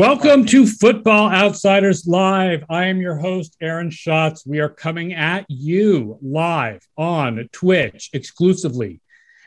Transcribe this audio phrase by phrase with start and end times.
[0.00, 2.62] Welcome to Football Outsiders Live.
[2.70, 4.46] I am your host, Aaron Schatz.
[4.46, 9.00] We are coming at you live on Twitch exclusively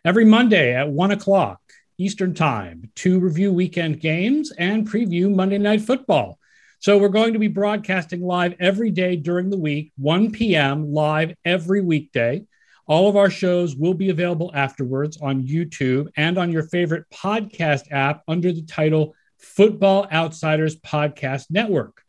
[0.04, 1.62] every Monday at one o'clock
[1.98, 6.38] Eastern Time to review weekend games and preview Monday Night Football.
[6.80, 11.34] So, we're going to be broadcasting live every day during the week, 1 p.m., live
[11.46, 12.44] every weekday.
[12.88, 17.90] All of our shows will be available afterwards on YouTube and on your favorite podcast
[17.92, 22.04] app under the title Football Outsiders Podcast Network.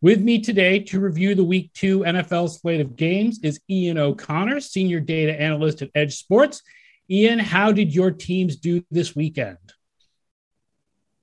[0.00, 4.60] With me today to review the week two NFL slate of games is Ian O'Connor,
[4.60, 6.62] senior data analyst at Edge Sports.
[7.10, 9.58] Ian, how did your teams do this weekend?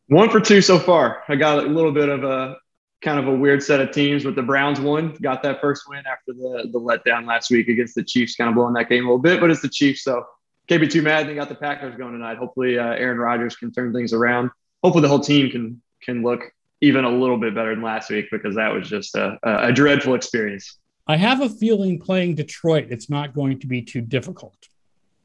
[0.08, 1.24] One for two so far.
[1.28, 2.58] I got a little bit of a
[3.02, 6.04] kind of a weird set of teams, but the Browns won, got that first win
[6.06, 9.08] after the the letdown last week against the Chiefs, kind of blowing that game a
[9.08, 10.24] little bit, but it's the Chiefs, so
[10.68, 11.28] can't be too mad.
[11.28, 12.38] They got the Packers going tonight.
[12.38, 14.52] Hopefully, uh, Aaron Rodgers can turn things around
[14.84, 16.42] hopefully the whole team can can look
[16.82, 20.14] even a little bit better than last week because that was just a, a dreadful
[20.14, 20.78] experience.
[21.08, 24.68] I have a feeling playing Detroit, it's not going to be too difficult.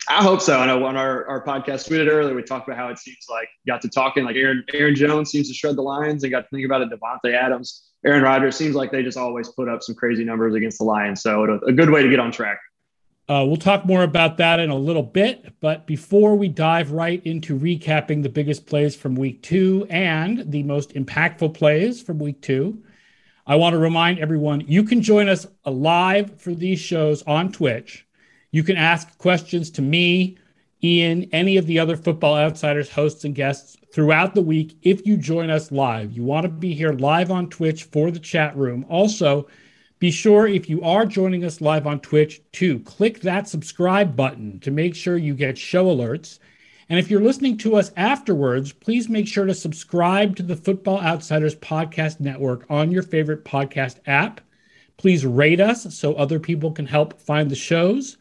[0.09, 0.59] I hope so.
[0.59, 3.27] I know on our, our podcast we did earlier, we talked about how it seems
[3.31, 6.41] like got to talking like Aaron Aaron Jones seems to shred the Lions and got
[6.41, 6.91] to think about it.
[6.91, 10.79] Davante Adams, Aaron Rodgers seems like they just always put up some crazy numbers against
[10.79, 11.23] the Lions.
[11.23, 12.59] So a good way to get on track.
[13.33, 15.55] Uh, we'll talk more about that in a little bit.
[15.61, 20.63] But before we dive right into recapping the biggest plays from week two and the
[20.65, 22.83] most impactful plays from week two,
[23.47, 28.07] I want to remind everyone you can join us live for these shows on Twitch.
[28.51, 30.37] You can ask questions to me,
[30.85, 35.17] Ian, any of the other Football Outsiders hosts and guests throughout the week if you
[35.17, 36.13] join us live.
[36.13, 38.85] You want to be here live on Twitch for the chat room.
[38.91, 39.49] Also,
[40.03, 44.59] be sure, if you are joining us live on Twitch, to click that subscribe button
[44.59, 46.41] to make sure you get show alerts.
[46.89, 51.01] And if you're listening to us afterwards, please make sure to subscribe to the Football
[51.01, 54.41] Outsiders Podcast Network on your favorite podcast app.
[54.97, 58.17] Please rate us so other people can help find the shows.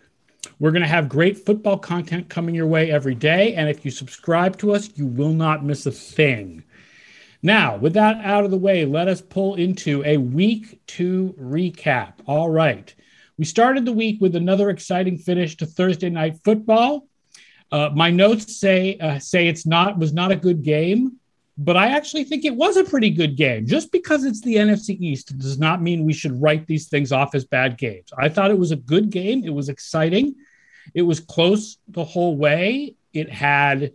[0.59, 3.55] We're going to have great football content coming your way every day.
[3.55, 6.64] And if you subscribe to us, you will not miss a thing.
[7.43, 12.13] Now, with that out of the way, let us pull into a week two recap.
[12.27, 12.93] All right.
[13.37, 17.07] We started the week with another exciting finish to Thursday night football.
[17.71, 21.13] Uh, my notes say uh, say it's not was not a good game,
[21.57, 23.65] but I actually think it was a pretty good game.
[23.65, 27.33] Just because it's the NFC East does not mean we should write these things off
[27.33, 28.11] as bad games.
[28.17, 29.43] I thought it was a good game.
[29.43, 30.35] It was exciting.
[30.93, 32.95] It was close the whole way.
[33.13, 33.93] It had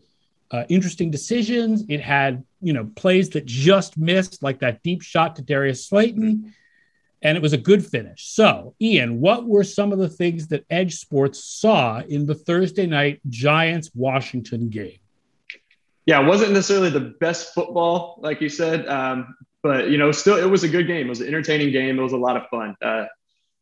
[0.51, 1.85] uh, interesting decisions.
[1.89, 6.55] It had you know plays that just missed, like that deep shot to Darius Slayton,
[7.23, 8.29] and it was a good finish.
[8.29, 12.87] So, Ian, what were some of the things that Edge Sports saw in the Thursday
[12.87, 14.99] night Giants Washington game?
[16.07, 20.37] Yeah, it wasn't necessarily the best football, like you said, um, but you know, still
[20.37, 21.07] it was a good game.
[21.07, 21.99] It was an entertaining game.
[21.99, 22.77] It was a lot of fun.
[22.81, 23.07] Uh,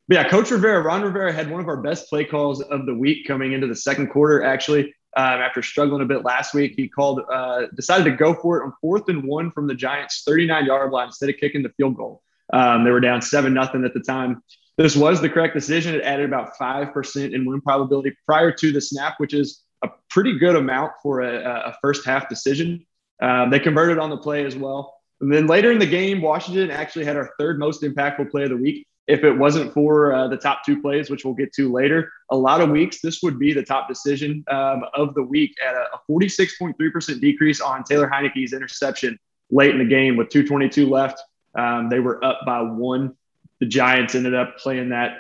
[0.07, 2.95] but yeah, Coach Rivera, Ron Rivera had one of our best play calls of the
[2.95, 4.43] week coming into the second quarter.
[4.43, 8.59] Actually, um, after struggling a bit last week, he called, uh, decided to go for
[8.59, 11.71] it on fourth and one from the Giants' 39 yard line instead of kicking the
[11.77, 12.23] field goal.
[12.53, 14.43] Um, they were down seven nothing at the time.
[14.77, 15.95] This was the correct decision.
[15.95, 19.89] It added about five percent in win probability prior to the snap, which is a
[20.11, 22.85] pretty good amount for a, a first half decision.
[23.23, 24.95] Um, they converted on the play as well.
[25.21, 28.51] And then later in the game, Washington actually had our third most impactful play of
[28.51, 31.71] the week if it wasn't for uh, the top two plays, which we'll get to
[31.71, 35.55] later, a lot of weeks this would be the top decision um, of the week
[35.67, 39.19] at a, a 46.3% decrease on Taylor Heinicke's interception
[39.51, 41.21] late in the game with 222 left.
[41.55, 43.15] Um, they were up by one.
[43.61, 45.19] The Giants ended up playing that.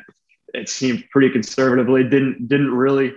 [0.54, 2.04] It seemed pretty conservatively.
[2.04, 3.14] Didn't didn't really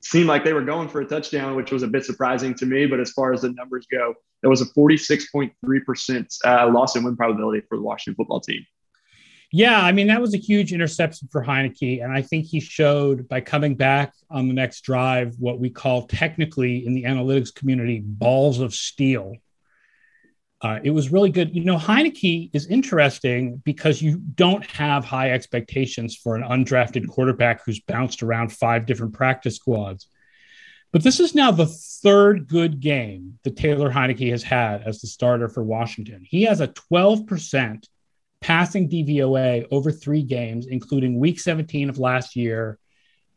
[0.00, 2.86] seem like they were going for a touchdown, which was a bit surprising to me.
[2.86, 7.16] But as far as the numbers go, there was a 46.3% uh, loss and win
[7.16, 8.64] probability for the Washington football team.
[9.52, 12.02] Yeah, I mean, that was a huge interception for Heinicke.
[12.02, 16.06] And I think he showed by coming back on the next drive what we call
[16.06, 19.36] technically in the analytics community balls of steel.
[20.62, 21.54] Uh, it was really good.
[21.54, 27.64] You know, Heinicke is interesting because you don't have high expectations for an undrafted quarterback
[27.64, 30.08] who's bounced around five different practice squads.
[30.92, 35.08] But this is now the third good game that Taylor Heinicke has had as the
[35.08, 36.22] starter for Washington.
[36.24, 37.84] He has a 12%
[38.40, 42.78] passing DVOA over three games, including week 17 of last year.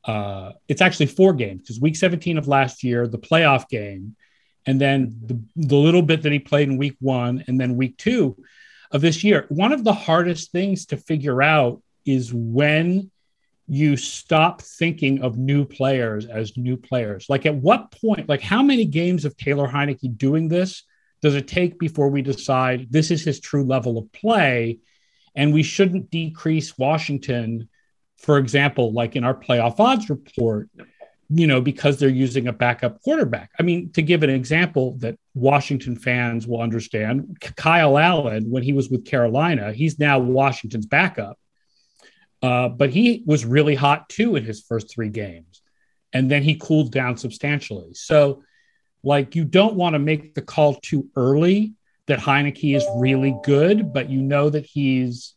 [0.06, 4.16] Uh, it's actually four games because week 17 of last year, the playoff game,
[4.66, 7.98] and then the, the little bit that he played in week one, and then week
[7.98, 8.38] two
[8.92, 9.46] of this year.
[9.50, 13.12] One of the hardest things to figure out is when
[13.68, 17.28] you stop thinking of new players as new players.
[17.30, 20.84] Like at what point, like how many games of Taylor Heinicke doing this
[21.22, 24.80] does it take before we decide this is his true level of play?
[25.36, 27.70] And we shouldn't decrease Washington,
[28.18, 30.70] for example, like in our playoff odds report,
[31.30, 33.52] you know, because they're using a backup quarterback.
[33.60, 38.74] I mean, to give an example that Washington fans will understand, Kyle Allen, when he
[38.74, 41.38] was with Carolina, he's now Washington's backup.
[42.42, 45.62] Uh, but he was really hot too in his first three games.
[46.14, 47.94] And then he cooled down substantially.
[47.94, 48.44] So,
[49.04, 51.74] like, you don't want to make the call too early
[52.08, 55.36] that Heinicke is really good, but you know that he's,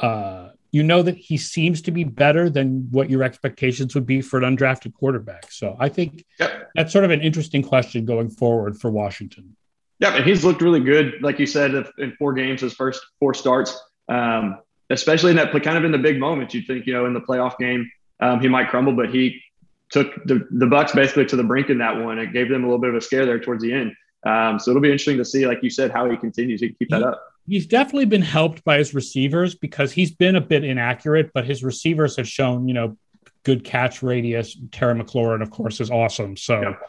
[0.00, 4.20] uh, you know that he seems to be better than what your expectations would be
[4.20, 5.50] for an undrafted quarterback.
[5.50, 6.68] So I think yep.
[6.74, 9.56] that's sort of an interesting question going forward for Washington.
[9.98, 13.34] Yeah, and he's looked really good, like you said, in four games, his first four
[13.34, 13.76] starts.
[14.08, 14.58] Um,
[14.90, 16.54] especially in that kind of in the big moments.
[16.54, 19.40] You'd think, you know, in the playoff game, um, he might crumble, but he
[19.90, 22.18] took the, the Bucs basically to the brink in that one.
[22.18, 23.92] It gave them a little bit of a scare there towards the end.
[24.26, 26.90] Um, so it'll be interesting to see, like you said, how he continues to keep
[26.90, 27.22] that up.
[27.46, 31.64] He's definitely been helped by his receivers because he's been a bit inaccurate, but his
[31.64, 32.96] receivers have shown, you know,
[33.44, 34.58] good catch radius.
[34.70, 36.36] Terry McLaurin, of course, is awesome.
[36.36, 36.80] So, yep.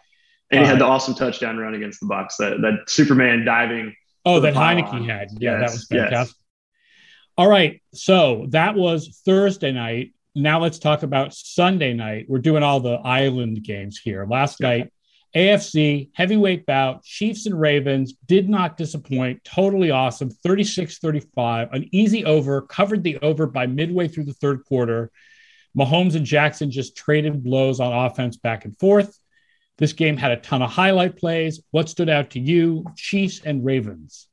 [0.52, 2.36] and he uh, had the awesome touchdown run against the Bucs.
[2.40, 3.96] That that Superman diving.
[4.26, 5.30] Oh, that Heinicke had.
[5.40, 5.60] Yeah, yes.
[5.60, 6.36] that was fantastic.
[6.36, 6.44] Yes.
[7.38, 7.82] All right.
[7.94, 10.12] So that was Thursday night.
[10.40, 12.26] Now let's talk about Sunday night.
[12.30, 14.26] We're doing all the island games here.
[14.26, 14.92] Last night,
[15.36, 19.44] AFC heavyweight bout, Chiefs and Ravens did not disappoint.
[19.44, 20.30] Totally awesome.
[20.30, 25.12] 36 35, an easy over, covered the over by midway through the third quarter.
[25.78, 29.20] Mahomes and Jackson just traded blows on offense back and forth.
[29.78, 31.62] This game had a ton of highlight plays.
[31.72, 34.28] What stood out to you, Chiefs and Ravens?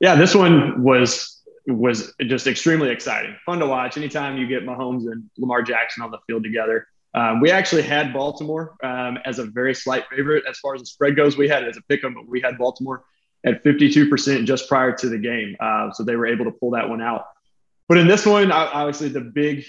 [0.00, 1.31] Yeah, this one was
[1.66, 3.96] was just extremely exciting, fun to watch.
[3.96, 6.86] Anytime you get Mahomes and Lamar Jackson on the field together.
[7.14, 10.86] Um, we actually had Baltimore um, as a very slight favorite as far as the
[10.86, 11.36] spread goes.
[11.36, 13.04] We had it as a pick 'em, but we had Baltimore
[13.44, 15.56] at 52% just prior to the game.
[15.60, 17.26] Uh, so they were able to pull that one out.
[17.88, 19.66] But in this one, obviously, the big,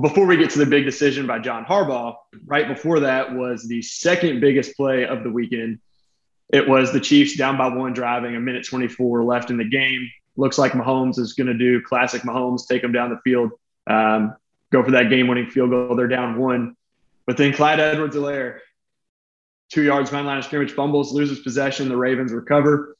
[0.00, 3.82] before we get to the big decision by John Harbaugh, right before that was the
[3.82, 5.78] second biggest play of the weekend.
[6.52, 10.10] It was the Chiefs down by one, driving a minute 24 left in the game
[10.36, 13.52] looks like Mahomes is going to do classic Mahomes, take them down the field,
[13.86, 14.34] um,
[14.72, 15.94] go for that game winning field goal.
[15.96, 16.76] They're down one.
[17.26, 18.58] But then Clyde Edwards Helaire,
[19.70, 21.88] two yards behind line of scrimmage, fumbles, loses possession.
[21.88, 22.96] The Ravens recover.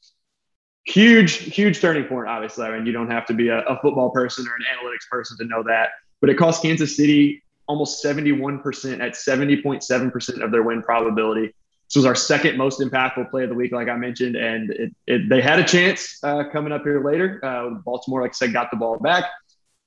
[0.85, 2.65] Huge, huge turning point, obviously.
[2.65, 5.37] I mean, you don't have to be a, a football person or an analytics person
[5.37, 5.89] to know that.
[6.21, 11.53] But it cost Kansas City almost 71% at 70.7% of their win probability.
[11.87, 14.95] This was our second most impactful play of the week, like I mentioned, and it,
[15.05, 17.39] it, they had a chance uh, coming up here later.
[17.43, 19.25] Uh, Baltimore, like I said, got the ball back,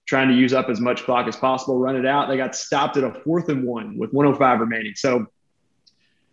[0.06, 2.28] trying to use up as much clock as possible, run it out.
[2.28, 4.94] They got stopped at a fourth and one with 105 remaining.
[4.94, 5.26] So,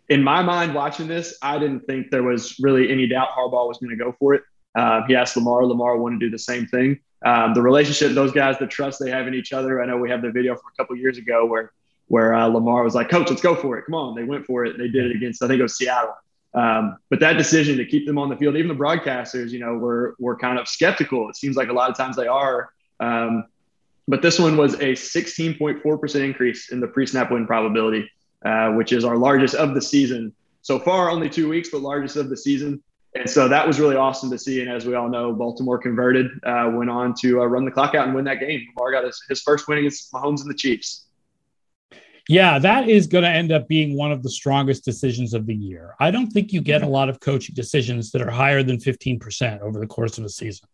[0.08, 3.78] in my mind, watching this, I didn't think there was really any doubt Harbaugh was
[3.78, 4.42] going to go for it.
[4.76, 5.66] Uh, he asked Lamar.
[5.66, 7.00] Lamar wanted to do the same thing.
[7.24, 9.82] Um, the relationship, those guys, the trust they have in each other.
[9.82, 11.72] I know we have the video from a couple years ago where
[12.08, 13.84] where uh, Lamar was like, "Coach, let's go for it.
[13.86, 14.78] Come on!" They went for it.
[14.78, 16.14] They did it against I think it was Seattle.
[16.54, 19.74] Um, but that decision to keep them on the field, even the broadcasters, you know,
[19.74, 21.28] were were kind of skeptical.
[21.28, 22.70] It seems like a lot of times they are.
[22.98, 23.44] Um,
[24.08, 28.08] but this one was a 16.4% increase in the pre-snap win probability,
[28.44, 30.32] uh, which is our largest of the season
[30.62, 31.10] so far.
[31.10, 32.82] Only two weeks, but largest of the season.
[33.16, 34.60] And so that was really awesome to see.
[34.60, 37.94] And as we all know, Baltimore converted, uh, went on to uh, run the clock
[37.94, 38.66] out and win that game.
[38.76, 41.05] Lamar got his, his first win against Mahomes and the Chiefs.
[42.28, 45.54] Yeah, that is going to end up being one of the strongest decisions of the
[45.54, 45.94] year.
[46.00, 49.60] I don't think you get a lot of coaching decisions that are higher than 15%
[49.60, 50.68] over the course of a season.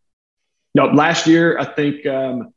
[0.74, 2.54] No, last year, I think um,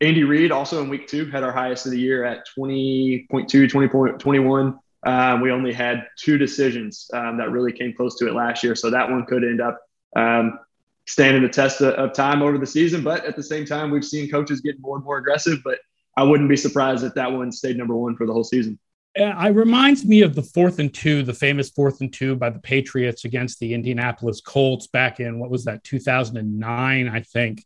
[0.00, 4.78] Andy Reid also in week two had our highest of the year at 20.2, 20.21.
[5.04, 8.74] Um, we only had two decisions um, that really came close to it last year.
[8.74, 9.78] So that one could end up
[10.16, 10.58] um,
[11.06, 13.02] standing the test of, of time over the season.
[13.02, 15.58] But at the same time, we've seen coaches get more and more aggressive.
[15.62, 15.78] But
[16.18, 18.76] I wouldn't be surprised if that one stayed number one for the whole season.
[19.14, 22.58] It reminds me of the fourth and two, the famous fourth and two by the
[22.58, 27.64] Patriots against the Indianapolis Colts back in what was that 2009, I think.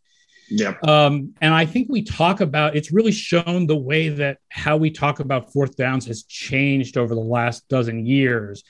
[0.51, 0.75] Yeah.
[0.83, 4.91] Um, and I think we talk about it's really shown the way that how we
[4.91, 8.65] talk about fourth downs has changed over the last dozen years.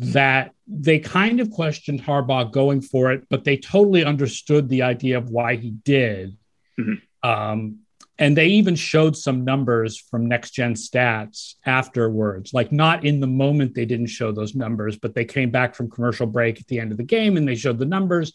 [0.00, 5.16] That they kind of questioned Harbaugh going for it, but they totally understood the idea
[5.16, 6.36] of why he did.
[6.78, 7.30] Mm-hmm.
[7.30, 7.83] Um,
[8.18, 13.26] and they even showed some numbers from next gen stats afterwards like not in the
[13.26, 16.78] moment they didn't show those numbers but they came back from commercial break at the
[16.78, 18.32] end of the game and they showed the numbers.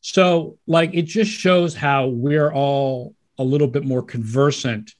[0.00, 4.92] So like it just shows how we're all a little bit more conversant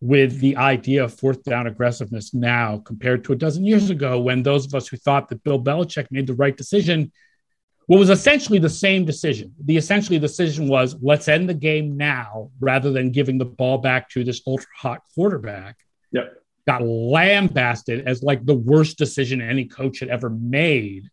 [0.00, 4.42] with the idea of fourth down aggressiveness now compared to a dozen years ago when
[4.42, 7.10] those of us who thought that bill belichick made the right decision
[7.86, 9.54] what was essentially the same decision.
[9.64, 14.08] The essentially decision was let's end the game now rather than giving the ball back
[14.10, 15.76] to this ultra hot quarterback.
[16.12, 16.42] Yep.
[16.66, 21.10] Got lambasted as like the worst decision any coach had ever made.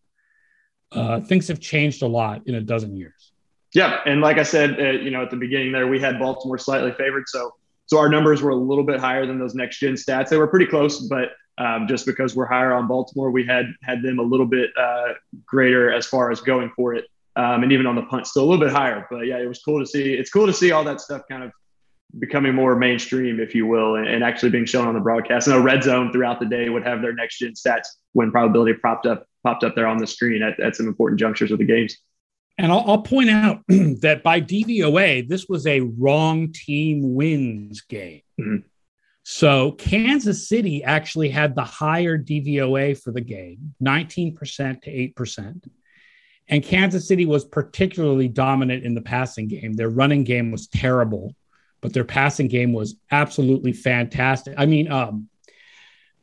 [0.94, 3.32] Uh, things have changed a lot in a dozen years.
[3.74, 6.58] Yeah, and like I said, uh, you know, at the beginning there, we had Baltimore
[6.58, 7.54] slightly favored, so
[7.86, 10.30] so our numbers were a little bit higher than those next gen stats.
[10.30, 14.02] They were pretty close, but um, just because we're higher on Baltimore, we had had
[14.02, 15.14] them a little bit uh,
[15.46, 17.06] greater as far as going for it,
[17.36, 19.08] um, and even on the punt, still a little bit higher.
[19.10, 20.14] But yeah, it was cool to see.
[20.14, 21.52] It's cool to see all that stuff kind of
[22.20, 25.48] becoming more mainstream, if you will, and, and actually being shown on the broadcast.
[25.48, 28.74] And a red zone throughout the day would have their next gen stats when probability
[28.74, 31.66] popped up popped up there on the screen at, at some important junctures of the
[31.66, 31.98] games.
[32.58, 38.22] And I'll, I'll point out that by DVOA, this was a wrong team wins game.
[38.40, 38.68] Mm-hmm.
[39.24, 45.70] So Kansas City actually had the higher DVOA for the game, 19% to 8%.
[46.48, 49.74] And Kansas City was particularly dominant in the passing game.
[49.74, 51.36] Their running game was terrible,
[51.82, 54.56] but their passing game was absolutely fantastic.
[54.58, 55.30] I mean, um,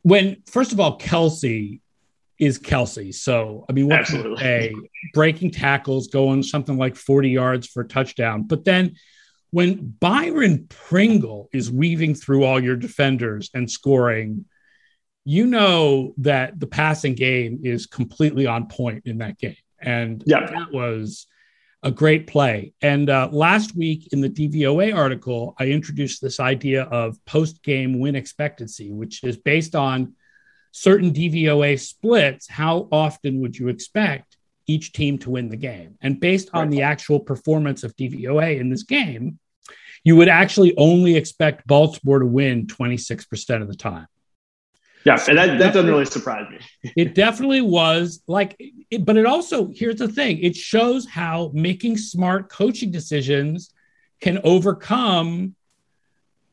[0.01, 1.79] when first of all, Kelce
[2.37, 3.13] is Kelce.
[3.13, 4.37] So, I mean, what Absolutely.
[4.37, 4.75] say?
[5.13, 8.43] Breaking tackles, going something like 40 yards for a touchdown.
[8.43, 8.95] But then
[9.51, 14.45] when Byron Pringle is weaving through all your defenders and scoring,
[15.25, 19.55] you know that the passing game is completely on point in that game.
[19.81, 20.45] And yeah.
[20.45, 21.27] that was
[21.81, 22.73] a great play.
[22.81, 27.99] And uh, last week in the DVOA article, I introduced this idea of post game
[27.99, 30.13] win expectancy, which is based on
[30.71, 34.28] certain DVOA splits, how often would you expect
[34.69, 35.97] each team to win the game?
[36.01, 39.39] And based on the actual performance of DVOA in this game,
[40.03, 44.07] you would actually only expect Baltimore to win 26% of the time.
[45.05, 46.59] Yeah, and that, that doesn't really surprise me.
[46.97, 48.55] it definitely was like,
[48.91, 53.73] it, but it also, here's the thing it shows how making smart coaching decisions
[54.19, 55.55] can overcome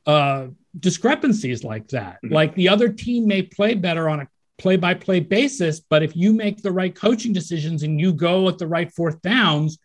[0.07, 0.47] uh,
[0.79, 2.19] discrepancies like that.
[2.25, 2.35] Mm-hmm.
[2.35, 6.17] Like the other team may play better on a play by play basis, but if
[6.17, 9.79] you make the right coaching decisions and you go at the right fourth downs,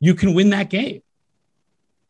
[0.00, 1.02] you can win that game.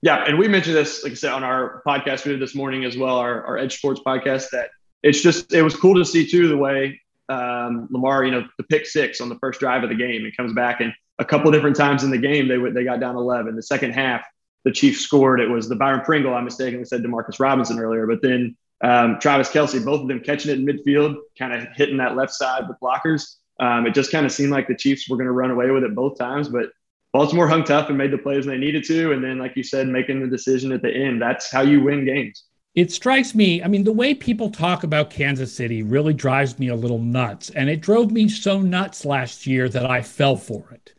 [0.00, 0.24] Yeah.
[0.24, 2.96] And we mentioned this, like I said, on our podcast we did this morning as
[2.96, 4.70] well, our, our Edge Sports podcast, that
[5.02, 8.64] it's just, it was cool to see too the way um, Lamar, you know, the
[8.64, 11.50] pick six on the first drive of the game, he comes back and a couple
[11.50, 13.56] different times in the game, they they got down 11.
[13.56, 14.24] The second half,
[14.64, 15.40] the Chiefs scored.
[15.40, 16.34] It was the Byron Pringle.
[16.34, 20.50] I mistakenly said Demarcus Robinson earlier, but then um, Travis Kelce, both of them catching
[20.50, 23.36] it in midfield, kind of hitting that left side with blockers.
[23.60, 25.82] Um, it just kind of seemed like the Chiefs were going to run away with
[25.82, 26.70] it both times, but
[27.12, 29.12] Baltimore hung tough and made the plays they needed to.
[29.12, 31.20] And then, like you said, making the decision at the end.
[31.20, 32.44] That's how you win games.
[32.74, 36.68] It strikes me, I mean, the way people talk about Kansas City really drives me
[36.68, 37.50] a little nuts.
[37.50, 40.92] And it drove me so nuts last year that I fell for it.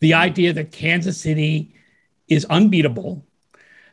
[0.00, 1.74] The idea that Kansas City
[2.28, 3.24] is unbeatable,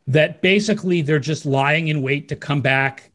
[0.07, 3.10] that basically they're just lying in wait to come back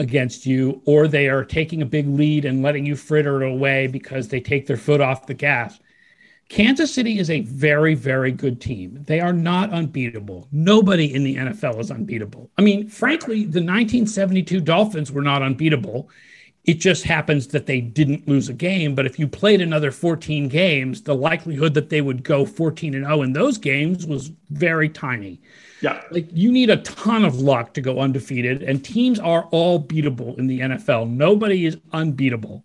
[0.00, 3.86] against you, or they are taking a big lead and letting you fritter it away
[3.86, 5.78] because they take their foot off the gas.
[6.48, 9.04] Kansas City is a very, very good team.
[9.06, 10.48] They are not unbeatable.
[10.50, 12.50] Nobody in the NFL is unbeatable.
[12.58, 16.10] I mean, frankly, the 1972 Dolphins were not unbeatable.
[16.64, 18.96] It just happens that they didn't lose a game.
[18.96, 23.04] But if you played another 14 games, the likelihood that they would go 14 and
[23.04, 25.40] 0 in those games was very tiny.
[25.80, 26.02] Yeah.
[26.10, 30.38] Like you need a ton of luck to go undefeated, and teams are all beatable
[30.38, 31.10] in the NFL.
[31.10, 32.64] Nobody is unbeatable.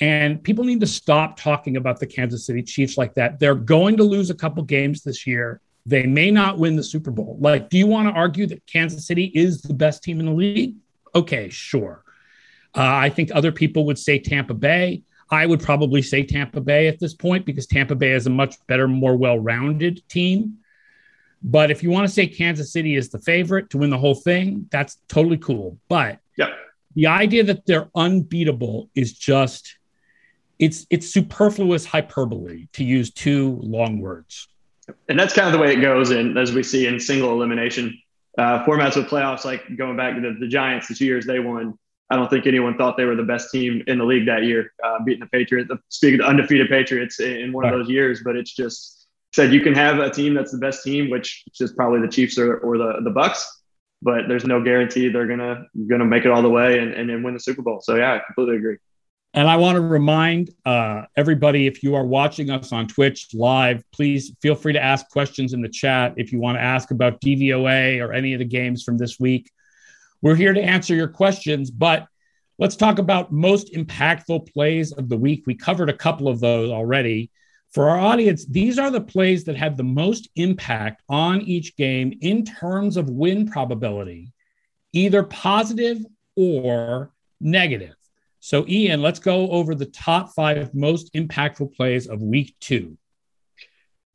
[0.00, 3.38] And people need to stop talking about the Kansas City Chiefs like that.
[3.38, 5.60] They're going to lose a couple games this year.
[5.84, 7.36] They may not win the Super Bowl.
[7.38, 10.32] Like, do you want to argue that Kansas City is the best team in the
[10.32, 10.76] league?
[11.14, 12.02] Okay, sure.
[12.74, 15.02] Uh, I think other people would say Tampa Bay.
[15.30, 18.56] I would probably say Tampa Bay at this point because Tampa Bay is a much
[18.66, 20.59] better, more well rounded team.
[21.42, 24.14] But if you want to say Kansas City is the favorite to win the whole
[24.14, 25.78] thing, that's totally cool.
[25.88, 26.50] But yep.
[26.94, 29.76] the idea that they're unbeatable is just
[30.58, 34.48] it's it's superfluous hyperbole to use two long words.
[35.08, 37.98] And that's kind of the way it goes in as we see in single elimination
[38.36, 41.38] uh, formats with playoffs, like going back to the, the Giants, the two years they
[41.38, 41.78] won
[42.10, 44.72] I don't think anyone thought they were the best team in the league that year,
[44.84, 45.70] uh, beating the Patriots.
[45.90, 47.72] Speaking of the undefeated Patriots in one right.
[47.72, 48.99] of those years, but it's just
[49.32, 52.38] said you can have a team that's the best team, which is probably the Chiefs
[52.38, 53.44] or, or the the Bucs,
[54.02, 57.34] but there's no guarantee they're gonna gonna make it all the way and, and win
[57.34, 57.80] the Super Bowl.
[57.80, 58.76] So yeah, I completely agree.
[59.32, 63.84] And I want to remind uh, everybody if you are watching us on Twitch live,
[63.92, 67.20] please feel free to ask questions in the chat if you want to ask about
[67.20, 69.48] DVOA or any of the games from this week.
[70.20, 72.08] We're here to answer your questions, but
[72.58, 75.44] let's talk about most impactful plays of the week.
[75.46, 77.30] We covered a couple of those already.
[77.72, 82.18] For our audience, these are the plays that had the most impact on each game
[82.20, 84.32] in terms of win probability,
[84.92, 86.04] either positive
[86.36, 87.94] or negative.
[88.40, 92.96] So, Ian, let's go over the top five most impactful plays of week two.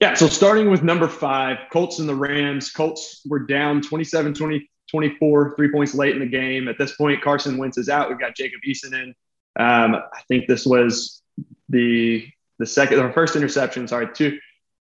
[0.02, 2.72] Yeah, so starting with number five, Colts and the Rams.
[2.72, 6.68] Colts were down 27 20, 24, three points late in the game.
[6.68, 8.10] At this point, Carson Wentz is out.
[8.10, 9.16] We've got Jacob Eason in.
[9.58, 11.22] Um, I think this was
[11.70, 12.28] the
[12.60, 13.88] the second or first interception.
[13.88, 14.38] Sorry, two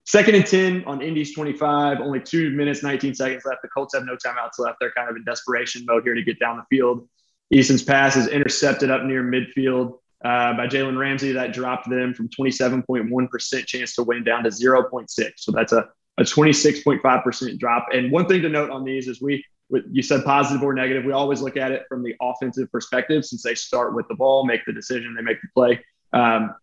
[0.06, 2.00] second and ten on Indy's 25.
[2.02, 3.62] Only two minutes, 19 seconds left.
[3.62, 4.78] The Colts have no timeouts left.
[4.80, 7.08] They're kind of in desperation mode here to get down the field.
[7.52, 11.32] Eason's pass is intercepted up near midfield uh, by Jalen Ramsey.
[11.32, 15.32] That dropped them from 27.1% chance to win down to 0.6.
[15.38, 17.88] So that's a, a 26.5% drop.
[17.94, 19.44] And one thing to note on these is we,
[19.92, 21.06] you said positive or negative.
[21.06, 24.46] We always look at it from the offensive perspective since they start with the ball,
[24.46, 25.84] make the decision, they make the play.
[26.14, 26.56] Um,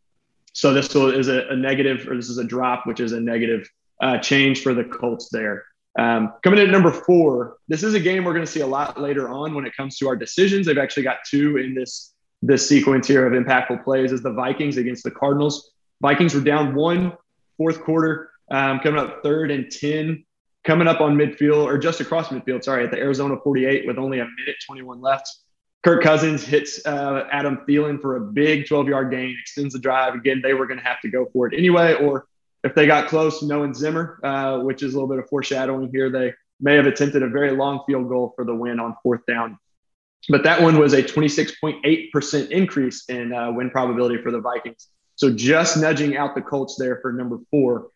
[0.57, 3.69] so this is a, a, negative, or this is a drop, which is a negative
[4.01, 5.67] uh, change for the Colts there.
[5.99, 8.67] Um, coming in at number four, this is a game we're going to see a
[8.67, 10.65] lot later on when it comes to our decisions.
[10.65, 14.79] They've actually got two in this this sequence here of impactful plays is the Vikings
[14.79, 15.73] against the Cardinals.
[16.01, 17.13] Vikings were down one
[17.59, 20.25] fourth quarter, um, coming up third and 10,
[20.65, 24.21] coming up on midfield or just across midfield, sorry, at the Arizona 48 with only
[24.21, 25.29] a minute 21 left.
[25.87, 30.16] Kirk Cousins hits uh, Adam Thielen for a big 12 yard gain, extends the drive.
[30.16, 32.26] Again, they were going to have to go for it anyway, or
[32.64, 36.11] if they got close, knowing Zimmer, uh, which is a little bit of foreshadowing here,
[36.11, 39.61] they may have attempted a very long field goal for the win on fourth down.
[40.28, 44.88] But that one was a 26.8% increase in uh, win probability for the Vikings.
[45.14, 47.90] So just nudging out the Colts there for number four.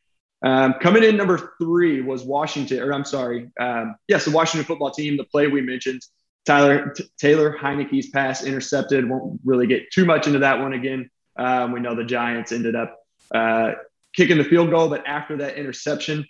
[0.45, 4.93] Um, coming in number three was Washington, or I'm sorry, um, yes, the Washington football
[4.93, 5.17] team.
[5.17, 6.03] The play we mentioned,
[6.45, 9.09] Tyler T- Taylor Heinicke's pass intercepted.
[9.09, 11.11] Won't really get too much into that one again.
[11.37, 12.99] Um, we know the Giants ended up
[13.35, 13.73] uh,
[14.15, 16.27] kicking the field goal, but after that interception,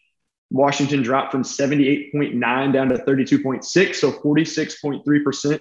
[0.50, 5.61] Washington dropped from 78.9 down to 32.6, so 46.3%.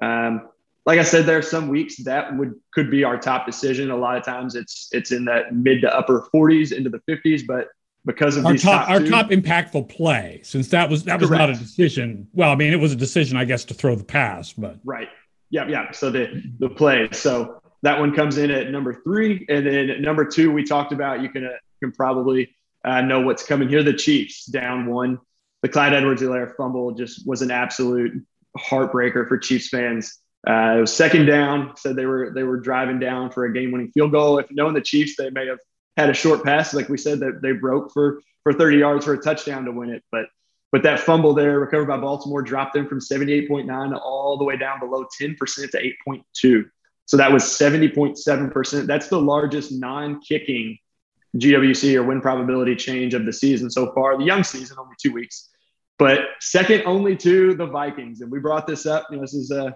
[0.00, 0.48] Um,
[0.84, 3.90] like I said, there are some weeks that would could be our top decision.
[3.90, 7.46] A lot of times it's it's in that mid to upper 40s into the 50s,
[7.46, 7.68] but
[8.04, 11.30] because of our these top, top our top impactful play, since that was that was
[11.30, 12.28] not a decision.
[12.32, 15.08] Well, I mean, it was a decision, I guess, to throw the pass, but right,
[15.50, 15.90] yeah, yeah.
[15.92, 20.00] So the the play, so that one comes in at number three, and then at
[20.00, 23.82] number two, we talked about you can uh, can probably uh, know what's coming here.
[23.82, 25.18] The Chiefs down one.
[25.62, 28.26] The Clyde Edwards-Helaire fumble just was an absolute
[28.58, 30.18] heartbreaker for Chiefs fans.
[30.44, 31.76] Uh, it was second down.
[31.76, 34.40] Said they were they were driving down for a game-winning field goal.
[34.40, 35.60] If knowing the Chiefs, they may have
[35.96, 39.14] had a short pass, like we said, that they broke for for 30 yards for
[39.14, 40.02] a touchdown to win it.
[40.10, 40.26] But
[40.72, 44.80] but that fumble there, recovered by Baltimore, dropped them from 78.9 all the way down
[44.80, 45.36] below 10%
[45.70, 46.64] to 8.2.
[47.04, 48.86] So that was 70.7%.
[48.86, 50.78] That's the largest non-kicking
[51.36, 54.16] GWC or win probability change of the season so far.
[54.16, 55.50] The young season, only two weeks.
[55.98, 58.22] But second only to the Vikings.
[58.22, 59.06] And we brought this up.
[59.10, 59.72] You know, this is uh,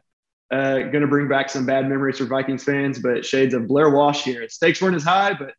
[0.51, 3.91] uh, going to bring back some bad memories for Vikings fans, but shades of Blair
[3.91, 4.49] Walsh here.
[4.49, 5.53] Stakes weren't as high, but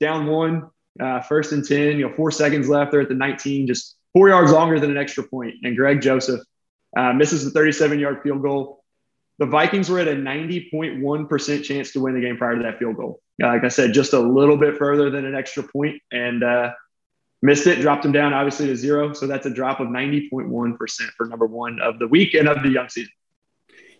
[0.00, 2.92] down one, uh, first and 10, you know, four seconds left.
[2.92, 5.54] They're at the 19, just four yards longer than an extra point.
[5.62, 6.40] And Greg Joseph
[6.96, 8.84] uh, misses the 37 yard field goal.
[9.38, 12.96] The Vikings were at a 90.1% chance to win the game prior to that field
[12.96, 13.20] goal.
[13.40, 15.64] Uh, like I said, just a little bit further than an extra.
[16.10, 16.72] And uh,
[17.40, 19.12] missed it, dropped them down obviously to zero.
[19.12, 20.76] So that's a drop of 90.1%
[21.16, 23.12] for number one of the week and of the young season.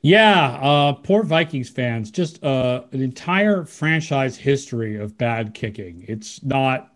[0.02, 2.10] Yeah, uh, poor Vikings fans.
[2.10, 6.04] Just uh, an entire franchise history of bad kicking.
[6.06, 6.94] It's not.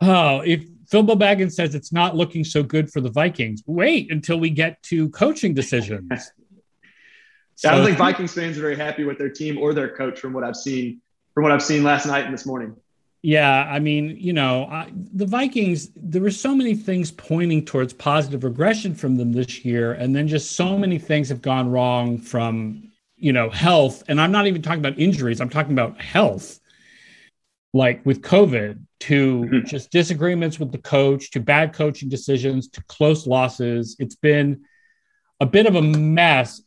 [0.00, 4.38] Oh, if Phil Baggins says it's not looking so good for the Vikings, wait until
[4.38, 6.10] we get to coaching decisions.
[7.54, 10.20] so, I don't think Vikings fans are very happy with their team or their coach
[10.20, 11.00] from what I've seen
[11.32, 12.76] from what I've seen last night and this morning.
[13.26, 17.94] Yeah, I mean, you know, I, the Vikings, there were so many things pointing towards
[17.94, 19.94] positive regression from them this year.
[19.94, 24.02] And then just so many things have gone wrong from, you know, health.
[24.08, 26.60] And I'm not even talking about injuries, I'm talking about health,
[27.72, 29.66] like with COVID, to mm-hmm.
[29.68, 33.96] just disagreements with the coach, to bad coaching decisions, to close losses.
[33.98, 34.66] It's been
[35.44, 36.62] a bit of a mess.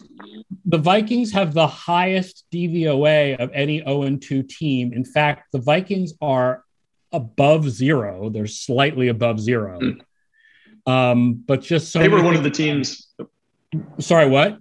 [0.66, 4.94] The Vikings have the highest DVOA of any 0 2 team.
[4.94, 6.64] In fact, the Vikings are
[7.12, 8.30] above zero.
[8.30, 9.80] They're slightly above zero.
[9.80, 10.02] Mm.
[10.86, 13.08] Um, but just so they were one of the teams.
[13.98, 14.60] Sorry, what?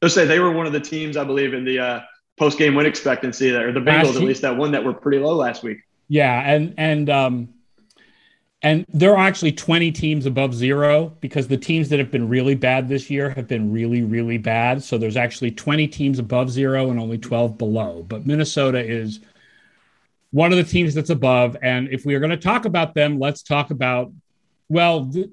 [0.00, 2.00] Let's say they were one of the teams, I believe, in the uh,
[2.38, 5.34] post game win expectancy there, the Bengals, at least that one that were pretty low
[5.34, 5.78] last week.
[6.08, 6.40] Yeah.
[6.40, 7.48] And, and, um,
[8.66, 12.56] and there are actually 20 teams above zero because the teams that have been really
[12.56, 14.82] bad this year have been really, really bad.
[14.82, 18.04] So there's actually 20 teams above zero and only 12 below.
[18.08, 19.20] But Minnesota is
[20.32, 21.56] one of the teams that's above.
[21.62, 24.12] And if we are going to talk about them, let's talk about,
[24.68, 25.30] well, th-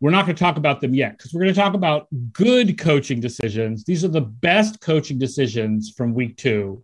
[0.00, 2.78] we're not going to talk about them yet because we're going to talk about good
[2.78, 3.84] coaching decisions.
[3.84, 6.82] These are the best coaching decisions from week two.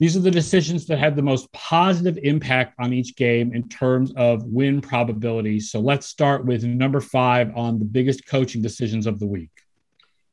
[0.00, 4.12] These are the decisions that had the most positive impact on each game in terms
[4.16, 5.60] of win probability.
[5.60, 9.50] So let's start with number five on the biggest coaching decisions of the week.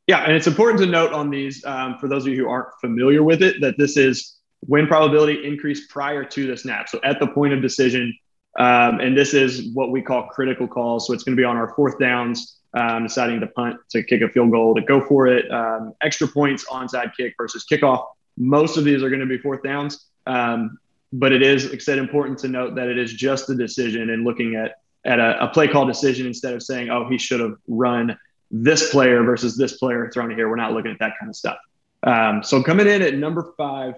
[0.08, 2.70] Yeah, and it's important to note on these, um, for those of you who aren't
[2.80, 6.88] familiar with it, that this is win probability increase prior to the snap.
[6.88, 8.18] So at the point of decision,
[8.58, 11.08] um, and this is what we call critical calls.
[11.08, 14.22] So it's going to be on our fourth downs, um, deciding to punt, to kick
[14.22, 18.06] a field goal, to go for it, um, extra points, onside kick versus kickoff.
[18.38, 20.06] Most of these are going to be fourth downs.
[20.26, 20.78] Um,
[21.14, 24.10] but it is, like I said, important to note that it is just a decision
[24.10, 27.40] and looking at, at a, a play call decision instead of saying, oh, he should
[27.40, 28.18] have run
[28.52, 30.50] this player versus this player thrown here.
[30.50, 31.58] We're not looking at that kind of stuff.
[32.04, 33.96] Um, so coming in at number five,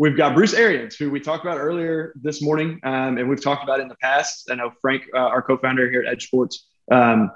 [0.00, 3.62] We've got Bruce Arians, who we talked about earlier this morning, um, and we've talked
[3.62, 4.50] about in the past.
[4.50, 7.30] I know Frank, uh, our co-founder here at Edge Sports, um,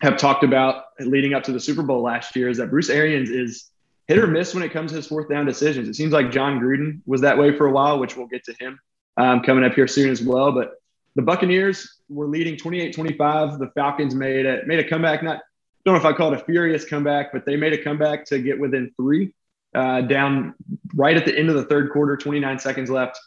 [0.00, 2.48] have talked about leading up to the Super Bowl last year.
[2.48, 3.68] Is that Bruce Arians is
[4.08, 5.88] hit or miss when it comes to his fourth down decisions.
[5.88, 8.54] It seems like Jon Gruden was that way for a while, which we'll get to
[8.58, 8.80] him
[9.16, 10.50] um, coming up here soon as well.
[10.52, 10.72] But
[11.14, 13.58] the Buccaneers were leading 28-25.
[13.58, 15.22] The Falcons made a made a comeback.
[15.22, 15.40] Not
[15.84, 18.38] don't know if I call it a furious comeback, but they made a comeback to
[18.38, 19.32] get within three
[19.74, 20.54] uh, down
[20.94, 23.18] right at the end of the third quarter, 29 seconds left.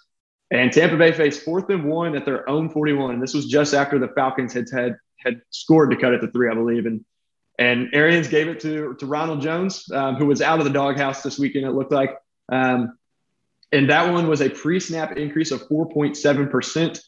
[0.49, 3.13] And Tampa Bay faced fourth and one at their own 41.
[3.13, 6.27] And this was just after the Falcons had had, had scored to cut it to
[6.27, 6.85] three, I believe.
[6.85, 7.05] And
[7.61, 11.21] and Arians gave it to, to Ronald Jones, um, who was out of the doghouse
[11.21, 12.17] this weekend, it looked like.
[12.51, 12.97] Um,
[13.71, 16.99] and that one was a pre snap increase of 4.7%.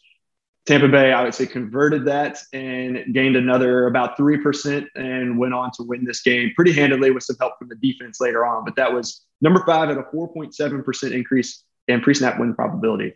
[0.67, 5.71] Tampa Bay, I would say, converted that and gained another about 3% and went on
[5.71, 8.63] to win this game pretty handily with some help from the defense later on.
[8.63, 13.15] But that was number five at a 4.7% increase in pre snap win probability.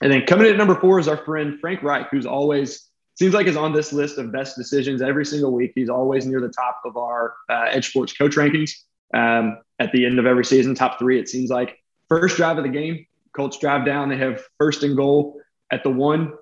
[0.00, 3.34] And then coming in at number four is our friend Frank Reich, who's always seems
[3.34, 5.72] like is on this list of best decisions every single week.
[5.74, 8.72] He's always near the top of our uh, Edge Sports coach rankings
[9.12, 11.78] um, at the end of every season, top three, it seems like.
[12.08, 14.08] First drive of the game, Colts drive down.
[14.08, 16.32] They have first and goal at the one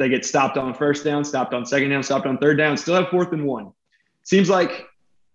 [0.00, 2.94] they get stopped on first down, stopped on second down, stopped on third down, still
[2.94, 3.70] have fourth and one.
[4.22, 4.86] Seems like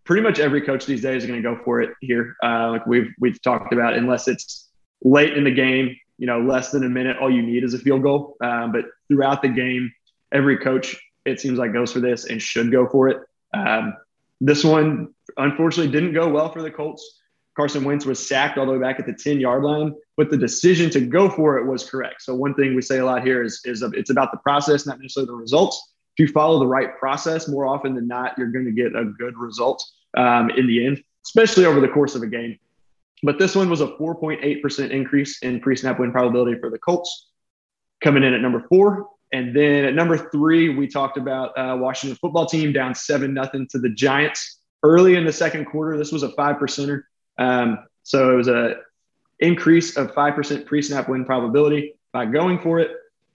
[0.05, 2.35] pretty much every coach these days is going to go for it here.
[2.43, 4.69] Uh, like we've we've talked about, unless it's
[5.03, 7.79] late in the game, you know, less than a minute, all you need is a
[7.79, 8.37] field goal.
[8.41, 9.91] Um, but throughout the game,
[10.31, 13.17] every coach it seems like goes for this and should go for it.
[13.53, 13.95] Um,
[14.39, 17.19] this one unfortunately didn't go well for the Colts.
[17.55, 20.37] Carson Wentz was sacked all the way back at the 10 yard line, but the
[20.37, 22.21] decision to go for it was correct.
[22.21, 24.99] So, one thing we say a lot here is, is it's about the process, not
[24.99, 25.93] necessarily the results.
[26.17, 29.05] If you follow the right process, more often than not, you're going to get a
[29.05, 29.85] good result
[30.17, 32.59] um, in the end, especially over the course of a game.
[33.23, 37.29] But this one was a 4.8% increase in pre snap win probability for the Colts,
[38.03, 39.07] coming in at number four.
[39.35, 43.67] And then at number three, we talked about uh, Washington football team down 7 nothing
[43.71, 45.97] to the Giants early in the second quarter.
[45.97, 47.01] This was a five percenter.
[47.37, 48.75] Um, so it was a
[49.41, 52.91] increase of 5% pre-snap win probability by going for it.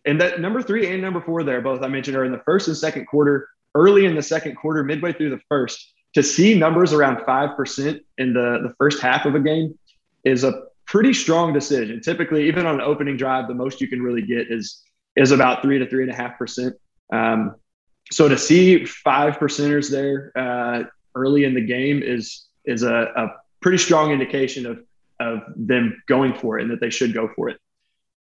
[0.06, 2.68] And that number three and number four there, both I mentioned are in the first
[2.68, 5.92] and second quarter, early in the second quarter, midway through the first.
[6.14, 9.78] To see numbers around 5% in the, the first half of a game
[10.24, 12.00] is a pretty strong decision.
[12.00, 14.82] Typically, even on an opening drive, the most you can really get is
[15.16, 16.76] is about three to three and a half percent.
[17.12, 17.56] Um,
[18.10, 23.28] so to see five percenters there uh, early in the game is is a, a
[23.60, 24.80] pretty strong indication of,
[25.18, 27.58] of them going for it and that they should go for it.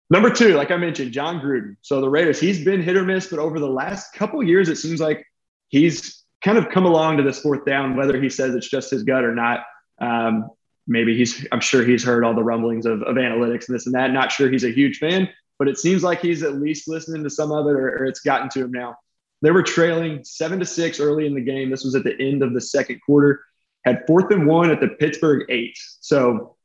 [0.10, 1.78] Number two, like I mentioned, Jon Gruden.
[1.82, 4.76] So the Raiders, he's been hit or miss, but over the last couple years, it
[4.76, 5.26] seems like
[5.70, 9.04] he's kind of come along to this fourth down, whether he says it's just his
[9.04, 9.62] gut or not.
[10.02, 10.50] Um,
[10.86, 13.96] maybe he's, I'm sure he's heard all the rumblings of, of analytics and this and
[13.96, 14.12] that.
[14.12, 15.30] Not sure he's a huge fan,
[15.62, 18.22] but it seems like he's at least listening to some of it or, or it's
[18.22, 18.96] gotten to him now.
[19.44, 21.70] They were trailing seven to six early in the game.
[21.70, 23.42] This was at the end of the second quarter
[23.86, 25.78] had fourth and one at the Pittsburgh eight.
[26.00, 26.56] So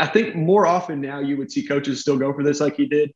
[0.00, 2.86] I think more often now you would see coaches still go for this like he
[2.86, 3.12] did.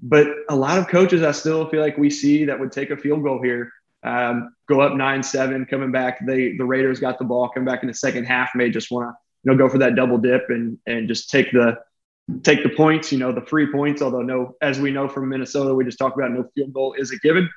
[0.00, 2.96] But a lot of coaches, I still feel like we see that would take a
[2.96, 3.72] field goal here,
[4.04, 6.24] um, go up nine seven, coming back.
[6.24, 9.08] They the Raiders got the ball, come back in the second half, may just want
[9.08, 11.78] to you know go for that double dip and and just take the
[12.42, 14.02] take the points, you know, the free points.
[14.02, 17.12] Although no, as we know from Minnesota, we just talked about no field goal is
[17.12, 17.48] a given.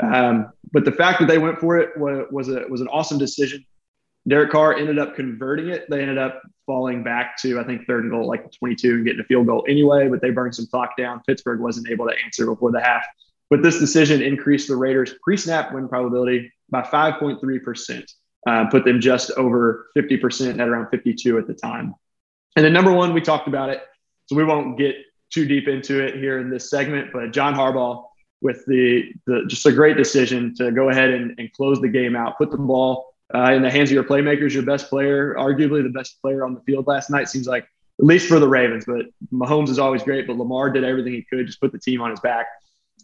[0.00, 3.18] Um, but the fact that they went for it was, was a was an awesome
[3.18, 3.64] decision.
[4.26, 5.88] Derek Carr ended up converting it.
[5.88, 9.20] They ended up falling back to, I think, third and goal, like 22, and getting
[9.20, 11.22] a field goal anyway, but they burned some clock down.
[11.26, 13.04] Pittsburgh wasn't able to answer before the half.
[13.48, 18.04] But this decision increased the Raiders' pre snap win probability by 5.3%,
[18.46, 21.94] uh, put them just over 50% at around 52 at the time.
[22.54, 23.82] And then number one, we talked about it.
[24.28, 24.96] So we won't get
[25.30, 28.04] too deep into it here in this segment, but John Harbaugh
[28.40, 32.14] with the, the just a great decision to go ahead and, and close the game
[32.14, 35.82] out, put the ball uh, in the hands of your playmakers, your best player, arguably
[35.82, 37.28] the best player on the field last night.
[37.28, 40.84] Seems like at least for the Ravens, but Mahomes is always great, but Lamar did
[40.84, 42.46] everything he could, just put the team on his back.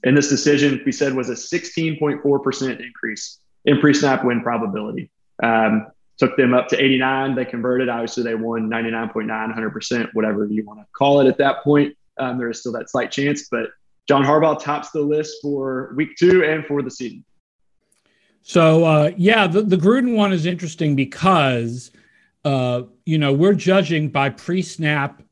[0.05, 5.11] And this decision, we said, was a 16.4% increase in pre-snap win probability.
[5.43, 7.35] Um, took them up to 89.
[7.35, 7.89] They converted.
[7.89, 11.97] Obviously, they won 99.9, 100%, whatever you want to call it at that point.
[12.19, 13.71] Um, there is still that slight chance, but
[14.09, 17.25] John Harbaugh tops the list for week two and for the season.
[18.43, 21.91] So, uh, yeah, the, the Gruden one is interesting because,
[22.45, 25.23] uh, you know, we're judging by pre snap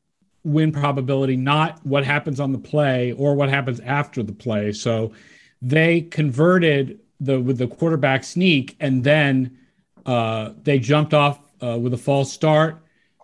[0.43, 4.71] win probability, not what happens on the play or what happens after the play.
[4.73, 5.13] So
[5.61, 9.57] they converted the with the quarterback sneak and then
[10.05, 12.79] uh, they jumped off uh, with a false start.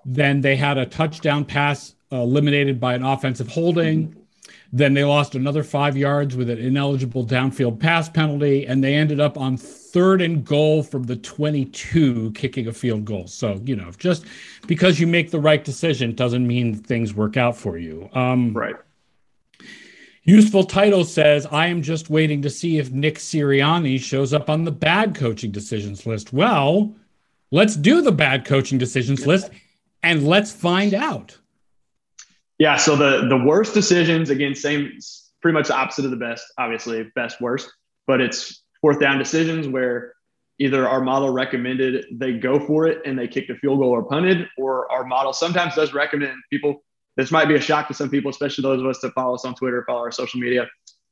[0.05, 4.15] Then they had a touchdown pass uh, eliminated by an offensive holding.
[4.71, 9.19] Then they lost another five yards with an ineligible downfield pass penalty, and they ended
[9.19, 13.27] up on third and goal from the 22, kicking a field goal.
[13.27, 14.25] So, you know, just
[14.67, 18.09] because you make the right decision doesn't mean things work out for you.
[18.13, 18.75] Um, right.
[20.29, 24.63] Useful title says, I am just waiting to see if Nick Sirianni shows up on
[24.63, 26.31] the bad coaching decisions list.
[26.31, 26.93] Well,
[27.49, 29.49] let's do the bad coaching decisions list
[30.03, 31.35] and let's find out.
[32.59, 32.75] Yeah.
[32.75, 34.99] So the the worst decisions, again, same
[35.41, 37.73] pretty much the opposite of the best, obviously, best worst,
[38.05, 40.13] but it's fourth down decisions where
[40.59, 44.03] either our model recommended they go for it and they kicked a field goal or
[44.03, 46.83] punted, or our model sometimes does recommend people
[47.19, 49.43] this might be a shock to some people, especially those of us that follow us
[49.43, 50.65] on Twitter, follow our social media.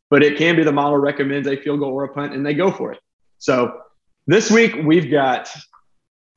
[0.10, 2.54] But it can be the model recommends a field goal or a punt, and they
[2.54, 3.00] go for it.
[3.40, 3.82] So
[4.26, 5.54] this week we've got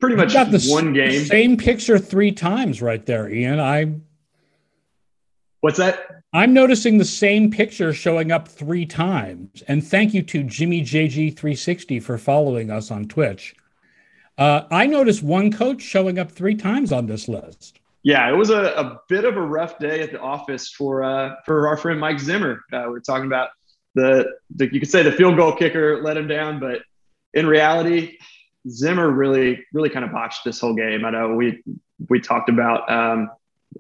[0.01, 1.25] pretty much got the one game.
[1.25, 3.61] Same picture three times right there, Ian.
[3.61, 3.95] I.
[5.61, 6.05] What's that?
[6.33, 9.63] I'm noticing the same picture showing up three times.
[9.69, 13.55] And thank you to Jimmy JG360 for following us on Twitch.
[14.37, 18.51] Uh, I noticed one coach showing up three times on this list yeah, it was
[18.51, 22.01] a, a bit of a rough day at the office for uh, for our friend
[22.01, 22.63] Mike Zimmer.
[22.73, 23.51] Uh, we are talking about
[23.95, 26.83] the, the you could say the field goal kicker let him down, but
[27.35, 28.19] in reality,
[28.69, 31.05] Zimmer really really kind of botched this whole game.
[31.05, 31.63] I know we
[32.09, 33.31] we talked about um,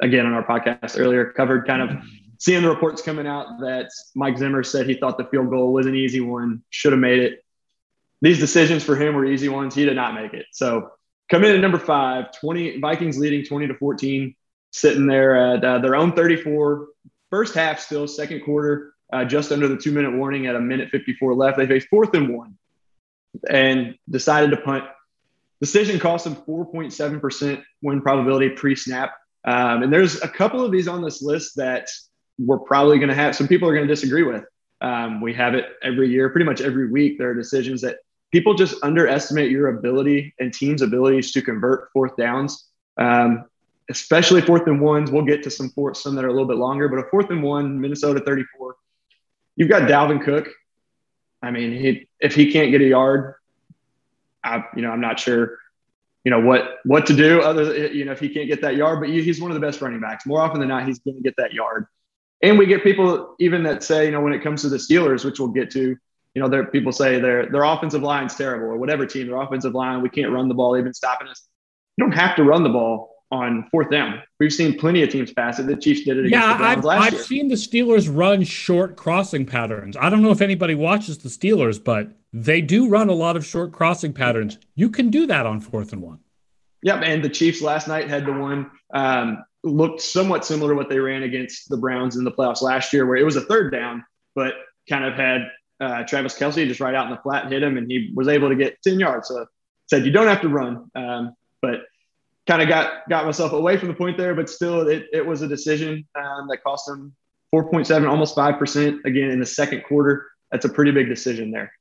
[0.00, 2.04] again on our podcast earlier, covered kind of
[2.38, 5.86] seeing the reports coming out that Mike Zimmer said he thought the field goal was
[5.86, 7.44] an easy one, should have made it.
[8.22, 9.74] These decisions for him were easy ones.
[9.74, 10.46] He did not make it.
[10.52, 10.90] So
[11.30, 14.34] Come in at number five, 20 Vikings leading 20 to 14,
[14.72, 16.88] sitting there at uh, their own 34.
[17.30, 20.90] First half still, second quarter, uh, just under the two minute warning at a minute
[20.90, 21.56] 54 left.
[21.56, 22.58] They faced fourth and one
[23.48, 24.84] and decided to punt.
[25.60, 29.12] Decision cost them 4.7% win probability pre snap.
[29.44, 31.88] Um, and there's a couple of these on this list that
[32.38, 34.44] we're probably going to have some people are going to disagree with.
[34.80, 37.18] Um, we have it every year, pretty much every week.
[37.18, 37.98] There are decisions that
[38.30, 43.44] people just underestimate your ability and teams' abilities to convert fourth downs, um,
[43.90, 45.10] especially fourth and ones.
[45.10, 47.30] We'll get to some fourth, some that are a little bit longer, but a fourth
[47.30, 48.76] and one, Minnesota 34.
[49.56, 50.48] You've got Dalvin Cook.
[51.42, 53.34] I mean, he, if he can't get a yard,
[54.44, 55.58] I, you know, I'm not sure,
[56.24, 59.00] you know, what what to do other, you know, if he can't get that yard.
[59.00, 60.26] But he's one of the best running backs.
[60.26, 61.86] More often than not, he's going to get that yard.
[62.42, 65.24] And we get people even that say, you know, when it comes to the Steelers,
[65.24, 65.96] which we'll get to,
[66.34, 69.74] you know, there people say their their offensive line's terrible or whatever team, their offensive
[69.74, 71.48] line, we can't run the ball, they've been stopping us.
[71.96, 74.22] You don't have to run the ball on fourth down.
[74.38, 75.66] We've seen plenty of teams pass it.
[75.66, 77.22] The Chiefs did it against yeah, the Browns I've, last I've year.
[77.22, 79.96] seen the Steelers run short crossing patterns.
[79.96, 83.44] I don't know if anybody watches the Steelers, but they do run a lot of
[83.44, 84.58] short crossing patterns.
[84.74, 86.18] You can do that on fourth and one.
[86.82, 90.88] Yep, and the Chiefs last night had the one um, looked somewhat similar to what
[90.88, 93.70] they ran against the Browns in the playoffs last year, where it was a third
[93.70, 94.54] down, but
[94.88, 95.42] kind of had
[95.80, 98.48] uh, Travis Kelce just right out in the flat hit him, and he was able
[98.48, 99.28] to get 10 yards.
[99.28, 99.46] So
[99.88, 101.80] said you don't have to run, um, but
[102.46, 104.34] kind of got got myself away from the point there.
[104.34, 107.14] But still, it, it was a decision um, that cost him
[107.54, 110.26] 4.7, almost five percent again in the second quarter.
[110.50, 111.72] That's a pretty big decision there.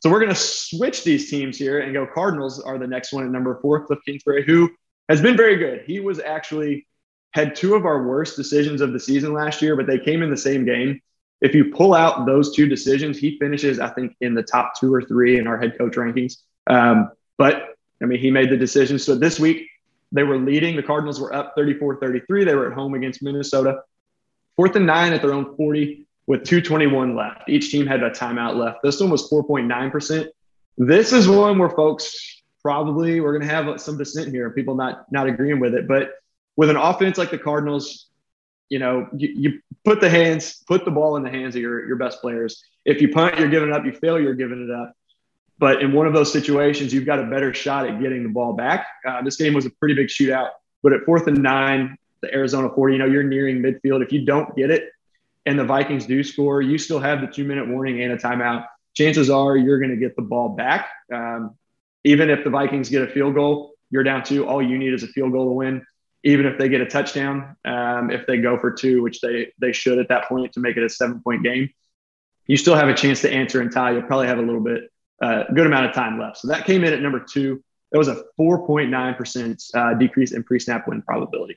[0.00, 2.06] So we're going to switch these teams here and go.
[2.06, 3.86] Cardinals are the next one at number four.
[3.86, 4.70] Cliff Kingsbury, who
[5.08, 5.82] has been very good.
[5.86, 6.86] He was actually
[7.32, 10.30] had two of our worst decisions of the season last year, but they came in
[10.30, 11.00] the same game.
[11.40, 14.92] If you pull out those two decisions, he finishes, I think, in the top two
[14.92, 16.38] or three in our head coach rankings.
[16.66, 18.98] Um, but I mean, he made the decision.
[18.98, 19.68] So this week,
[20.12, 20.76] they were leading.
[20.76, 22.44] The Cardinals were up 34 33.
[22.44, 23.80] They were at home against Minnesota.
[24.56, 27.48] Fourth and nine at their own 40 with 221 left.
[27.48, 28.78] Each team had a timeout left.
[28.82, 30.28] This one was 4.9%.
[30.78, 35.10] This is one where folks probably we're going to have some dissent here, people not
[35.12, 35.86] not agreeing with it.
[35.86, 36.10] But
[36.56, 38.08] with an offense like the Cardinals,
[38.68, 41.86] you know, you, you, put the hands, put the ball in the hands of your,
[41.86, 42.62] your best players.
[42.84, 43.84] If you punt, you're giving it up.
[43.84, 44.94] You fail, you're giving it up.
[45.58, 48.52] But in one of those situations, you've got a better shot at getting the ball
[48.52, 48.86] back.
[49.06, 50.50] Uh, this game was a pretty big shootout.
[50.82, 54.02] But at fourth and nine, the Arizona 40, you know, you're nearing midfield.
[54.02, 54.90] If you don't get it
[55.46, 58.66] and the Vikings do score, you still have the two minute warning and a timeout.
[58.94, 60.88] Chances are you're going to get the ball back.
[61.12, 61.54] Um,
[62.04, 64.46] even if the Vikings get a field goal, you're down two.
[64.46, 65.86] All you need is a field goal to win.
[66.26, 69.72] Even if they get a touchdown, um, if they go for two, which they they
[69.72, 71.70] should at that point to make it a seven point game,
[72.46, 73.92] you still have a chance to answer and tie.
[73.92, 74.90] You'll probably have a little bit,
[75.22, 76.38] uh, good amount of time left.
[76.38, 77.62] So that came in at number two.
[77.92, 81.56] That was a 4.9% uh, decrease in pre snap win probability.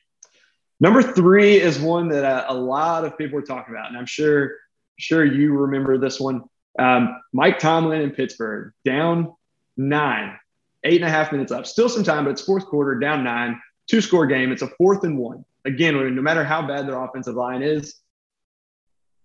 [0.80, 4.06] Number three is one that uh, a lot of people are talking about, and I'm
[4.06, 4.56] sure
[4.98, 6.44] sure you remember this one.
[6.78, 9.34] Um, Mike Tomlin in Pittsburgh down
[9.76, 10.38] nine,
[10.84, 11.66] eight and a half minutes up.
[11.66, 14.52] Still some time, but it's fourth quarter, down nine, two score game.
[14.52, 15.44] It's a fourth and one.
[15.66, 17.96] Again, no matter how bad their offensive line is,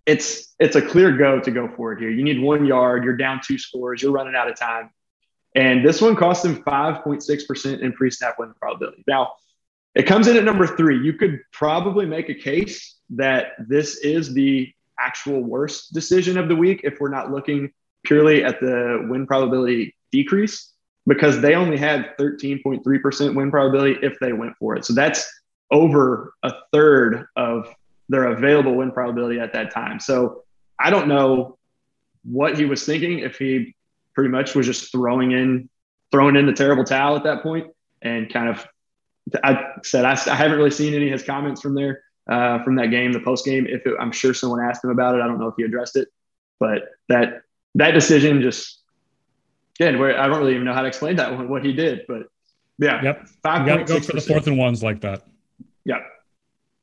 [0.06, 2.10] it's it's a clear go to go for it here.
[2.10, 3.04] You need one yard.
[3.04, 4.02] You're down two scores.
[4.02, 4.90] You're running out of time.
[5.54, 9.04] And this one cost them 5.6% in pre snap win probability.
[9.06, 9.34] Now,
[9.94, 10.98] it comes in at number three.
[10.98, 16.56] You could probably make a case that this is the actual worst decision of the
[16.56, 17.72] week if we're not looking
[18.04, 20.73] purely at the win probability decrease
[21.06, 24.84] because they only had 13.3% win probability if they went for it.
[24.84, 25.30] So that's
[25.70, 27.68] over a third of
[28.08, 30.00] their available win probability at that time.
[30.00, 30.44] So
[30.78, 31.58] I don't know
[32.22, 33.74] what he was thinking if he
[34.14, 35.68] pretty much was just throwing in
[36.10, 37.66] throwing in the terrible towel at that point
[38.02, 38.66] and kind of
[39.42, 42.76] I said I, I haven't really seen any of his comments from there uh, from
[42.76, 43.66] that game, the post game.
[43.66, 45.96] If it, I'm sure someone asked him about it, I don't know if he addressed
[45.96, 46.08] it,
[46.60, 47.42] but that
[47.74, 48.80] that decision just
[49.78, 52.02] again, where I don't really even know how to explain that one, what he did,
[52.08, 52.24] but
[52.78, 55.26] yeah, yep, five go for the fourth and ones like that.
[55.84, 56.00] Yeah,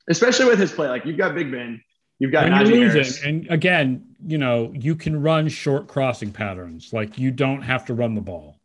[0.09, 1.81] especially with his play, like you've got Big Ben,
[2.19, 6.93] you've got when you're losing, and again, you know, you can run short crossing patterns,
[6.93, 8.57] like you don't have to run the ball.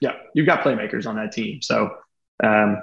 [0.00, 1.96] Yeah, you've got playmakers on that team, so.
[2.42, 2.82] Um,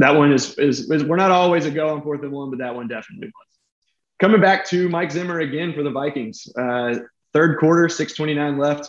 [0.00, 2.60] that one is, is, is we're not always a go on fourth and one, but
[2.60, 3.50] that one definitely was.
[4.18, 6.48] Coming back to Mike Zimmer again for the Vikings.
[6.58, 7.00] Uh,
[7.34, 8.88] third quarter, 629 left,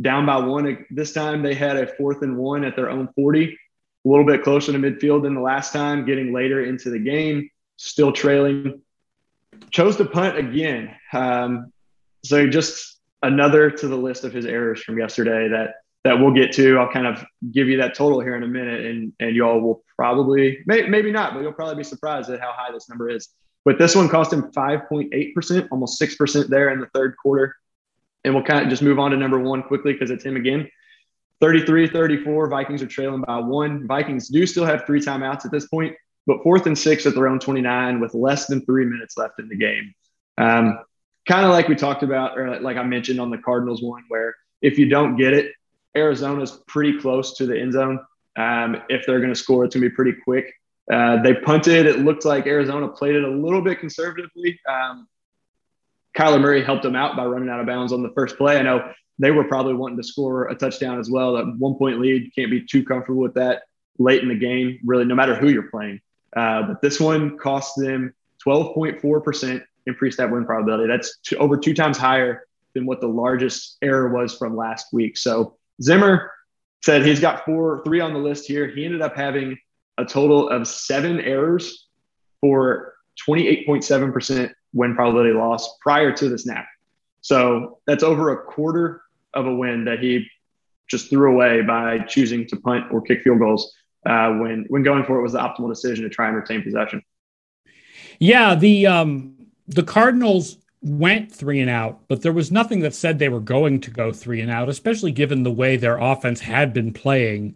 [0.00, 0.86] down by one.
[0.90, 4.42] This time they had a fourth and one at their own 40, a little bit
[4.42, 8.80] closer to midfield than the last time, getting later into the game, still trailing.
[9.70, 10.94] Chose to punt again.
[11.12, 11.72] Um,
[12.24, 16.52] so just another to the list of his errors from yesterday that that we'll get
[16.52, 16.78] to.
[16.78, 19.82] I'll kind of give you that total here in a minute, and and y'all will
[19.96, 23.28] probably may, maybe not, but you'll probably be surprised at how high this number is.
[23.64, 27.54] But this one cost him 5.8 percent, almost six percent there in the third quarter.
[28.24, 30.68] And we'll kind of just move on to number one quickly because it's him again.
[31.40, 33.86] 33 34, Vikings are trailing by one.
[33.86, 35.94] Vikings do still have three timeouts at this point,
[36.26, 39.48] but fourth and six at their own 29 with less than three minutes left in
[39.48, 39.94] the game.
[40.36, 40.80] Um,
[41.28, 44.34] kind of like we talked about, or like I mentioned on the Cardinals one, where
[44.62, 45.52] if you don't get it,
[45.96, 48.00] Arizona's pretty close to the end zone.
[48.36, 50.52] Um, if they're going to score, it's going to be pretty quick.
[50.92, 51.86] Uh, they punted.
[51.86, 54.58] It looked like Arizona played it a little bit conservatively.
[54.68, 55.06] Um,
[56.18, 58.58] Kyler Murray helped them out by running out of bounds on the first play.
[58.58, 61.34] I know they were probably wanting to score a touchdown as well.
[61.34, 63.62] That one point lead can't be too comfortable with that
[63.98, 66.00] late in the game, really, no matter who you're playing.
[66.36, 68.12] Uh, but this one cost them
[68.44, 69.00] 12.4%
[69.86, 70.88] increased pre-snap win probability.
[70.88, 72.42] That's over two times higher
[72.74, 75.16] than what the largest error was from last week.
[75.16, 76.32] So Zimmer
[76.82, 78.66] said he's got four, three on the list here.
[78.66, 79.56] He ended up having
[79.98, 81.86] a total of seven errors
[82.40, 82.94] for
[83.26, 86.66] 28.7% win probability loss prior to the snap.
[87.20, 89.02] So that's over a quarter
[89.34, 90.26] of a win that he
[90.88, 93.72] just threw away by choosing to punt or kick field goals
[94.06, 97.02] uh, when when going for it was the optimal decision to try and retain possession.
[98.18, 99.34] Yeah, the um,
[99.66, 103.80] the Cardinals went three and out, but there was nothing that said they were going
[103.80, 107.54] to go three and out, especially given the way their offense had been playing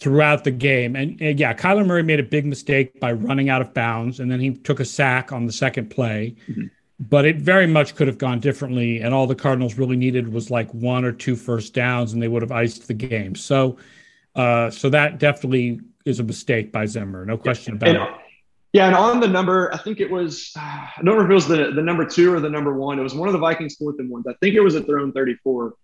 [0.00, 0.96] throughout the game.
[0.96, 4.30] And, and, yeah, Kyler Murray made a big mistake by running out of bounds, and
[4.30, 6.36] then he took a sack on the second play.
[6.48, 6.66] Mm-hmm.
[7.00, 10.50] But it very much could have gone differently, and all the Cardinals really needed was
[10.50, 13.34] like one or two first downs, and they would have iced the game.
[13.34, 13.78] So,
[14.36, 18.08] uh, so that definitely is a mistake by Zimmer, no question about and, it.
[18.72, 21.48] Yeah, and on the number, I think it was, I don't remember if it was
[21.48, 22.98] the, the number two or the number one.
[22.98, 24.26] It was one of the Vikings' fourth and ones.
[24.28, 25.74] I think it was at their own 34.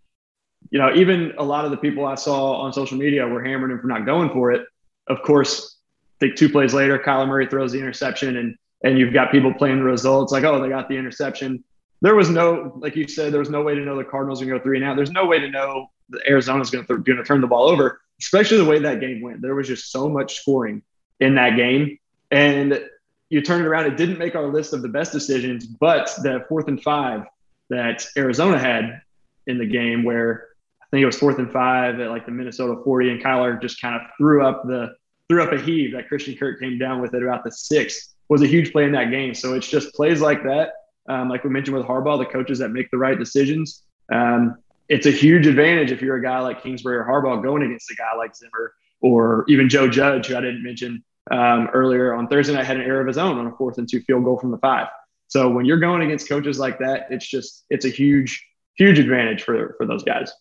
[0.71, 3.73] You know, even a lot of the people I saw on social media were hammering
[3.73, 4.67] him for not going for it.
[5.09, 5.77] Of course,
[6.17, 9.53] I think two plays later, Kyler Murray throws the interception, and and you've got people
[9.53, 11.65] playing the results like, oh, they got the interception.
[12.03, 14.47] There was no, like you said, there was no way to know the Cardinals are
[14.47, 14.97] going to go three and out.
[14.97, 17.69] There's no way to know that Arizona's going to th- going to turn the ball
[17.69, 19.43] over, especially the way that game went.
[19.43, 20.83] There was just so much scoring
[21.21, 21.99] in that game
[22.31, 22.81] and
[23.29, 23.87] you turn it around.
[23.87, 27.25] It didn't make our list of the best decisions, but the fourth and five
[27.69, 29.03] that Arizona had
[29.47, 30.49] in the game, where
[30.91, 33.95] think it was fourth and five at like the Minnesota 40, and Kyler just kind
[33.95, 34.95] of threw up the
[35.29, 38.43] threw up a heave that Christian Kirk came down with it about the six was
[38.43, 39.35] a huge play in that game.
[39.35, 40.71] So it's just plays like that,
[41.09, 43.85] um, like we mentioned with Harbaugh, the coaches that make the right decisions.
[44.13, 44.57] Um,
[44.89, 47.95] it's a huge advantage if you're a guy like Kingsbury or Harbaugh going against a
[47.95, 52.55] guy like Zimmer or even Joe Judge, who I didn't mention um, earlier on Thursday
[52.55, 54.51] night, had an error of his own on a fourth and two field goal from
[54.51, 54.89] the five.
[55.29, 58.45] So when you're going against coaches like that, it's just it's a huge,
[58.77, 60.33] huge advantage for for those guys.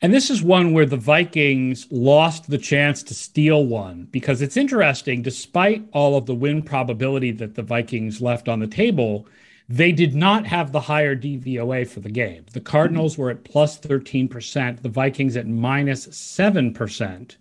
[0.00, 4.56] And this is one where the Vikings lost the chance to steal one because it's
[4.56, 9.26] interesting, despite all of the win probability that the Vikings left on the table,
[9.68, 12.46] they did not have the higher DVOA for the game.
[12.52, 17.36] The Cardinals were at plus 13%, the Vikings at minus 7%.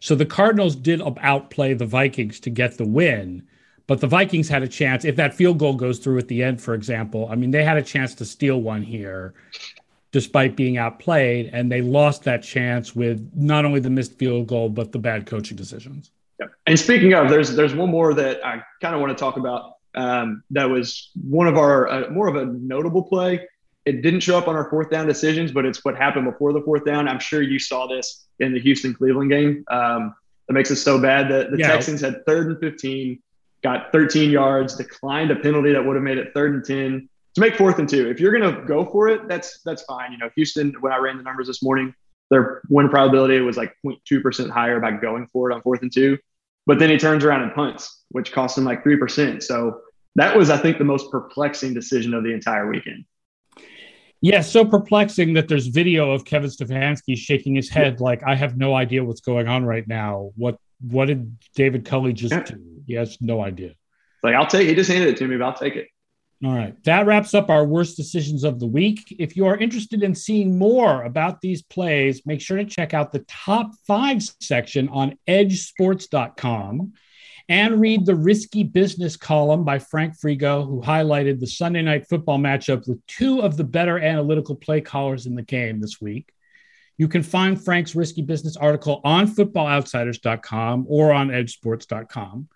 [0.00, 3.48] So the Cardinals did outplay the Vikings to get the win,
[3.86, 5.06] but the Vikings had a chance.
[5.06, 7.78] If that field goal goes through at the end, for example, I mean, they had
[7.78, 9.32] a chance to steal one here
[10.14, 14.68] despite being outplayed, and they lost that chance with not only the missed field goal,
[14.68, 16.12] but the bad coaching decisions.
[16.38, 16.46] Yeah.
[16.68, 19.72] And speaking of, there's there's one more that I kind of want to talk about
[19.96, 23.44] um, that was one of our uh, more of a notable play.
[23.86, 26.60] It didn't show up on our fourth down decisions, but it's what happened before the
[26.60, 27.08] fourth down.
[27.08, 29.64] I'm sure you saw this in the Houston Cleveland game.
[29.68, 30.14] Um,
[30.46, 31.72] that makes it so bad that the yeah.
[31.72, 33.18] Texans had third and 15,
[33.64, 37.40] got 13 yards, declined a penalty that would have made it third and 10 to
[37.40, 38.08] make fourth and two.
[38.08, 40.12] If you're going to go for it, that's that's fine.
[40.12, 40.74] You know, Houston.
[40.80, 41.94] When I ran the numbers this morning,
[42.30, 45.92] their win probability was like 0.2 percent higher by going for it on fourth and
[45.92, 46.18] two.
[46.66, 49.42] But then he turns around and punts, which cost him like three percent.
[49.42, 49.80] So
[50.16, 53.04] that was, I think, the most perplexing decision of the entire weekend.
[54.20, 58.56] Yeah, so perplexing that there's video of Kevin Stefanski shaking his head like I have
[58.56, 60.30] no idea what's going on right now.
[60.36, 62.42] What what did David Culley just yeah.
[62.42, 62.82] do?
[62.86, 63.74] He has no idea.
[64.22, 64.66] Like I'll take.
[64.68, 65.88] He just handed it to me, but I'll take it.
[66.42, 66.74] All right.
[66.84, 69.16] That wraps up our worst decisions of the week.
[69.18, 73.12] If you are interested in seeing more about these plays, make sure to check out
[73.12, 76.92] the top five section on edjsports.com
[77.48, 82.38] and read the Risky Business column by Frank Frigo, who highlighted the Sunday night football
[82.38, 86.32] matchup with two of the better analytical play callers in the game this week.
[86.96, 92.48] You can find Frank's Risky Business article on footballoutsiders.com or on edjsports.com.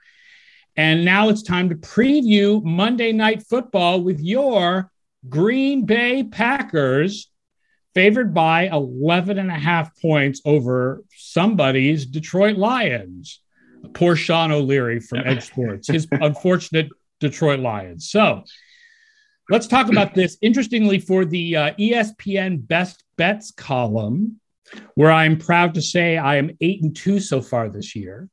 [0.79, 4.93] And now it's time to preview Monday Night Football with your
[5.29, 7.33] Green Bay Packers,
[7.97, 13.41] favored by 11 and a half points over somebody's Detroit Lions.
[13.93, 18.09] Poor Sean O'Leary from EdjSports, his unfortunate Detroit Lions.
[18.09, 18.45] So
[19.51, 20.39] let's talk about this.
[20.43, 24.39] Interestingly, for the uh, ESPN Best Bets column,
[24.95, 28.29] where I'm proud to say I am eight and two so far this year,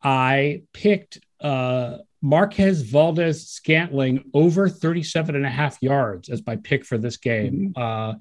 [0.00, 6.84] I picked uh, Marquez Valdes Scantling over 37 and a half yards as my pick
[6.84, 7.72] for this game.
[7.74, 7.82] Mm-hmm.
[7.82, 8.14] Uh,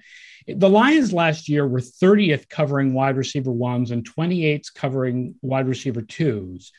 [0.47, 6.01] the Lions last year were 30th covering wide receiver ones and 28th covering wide receiver
[6.01, 6.71] twos.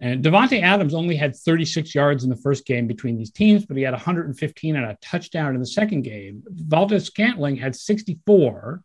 [0.00, 3.76] And Davante Adams only had 36 yards in the first game between these teams, but
[3.76, 6.42] he had 115 and a touchdown in the second game.
[6.48, 8.82] Valdes Scantling had 64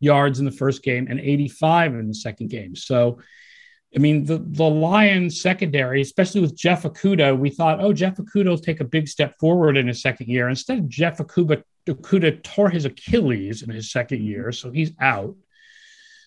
[0.00, 2.74] yards in the first game and 85 in the second game.
[2.74, 3.18] So
[3.94, 8.48] I mean, the, the Lions secondary, especially with Jeff Okudah, we thought, oh, Jeff Okudah
[8.48, 10.48] will take a big step forward in his second year.
[10.48, 15.36] Instead, Jeff Okudah tore his Achilles in his second year, so he's out.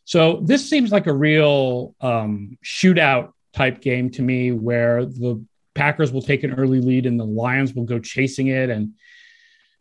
[0.06, 5.44] So this seems like a real um, shootout type game to me, where the
[5.76, 8.94] Packers will take an early lead and the Lions will go chasing it, and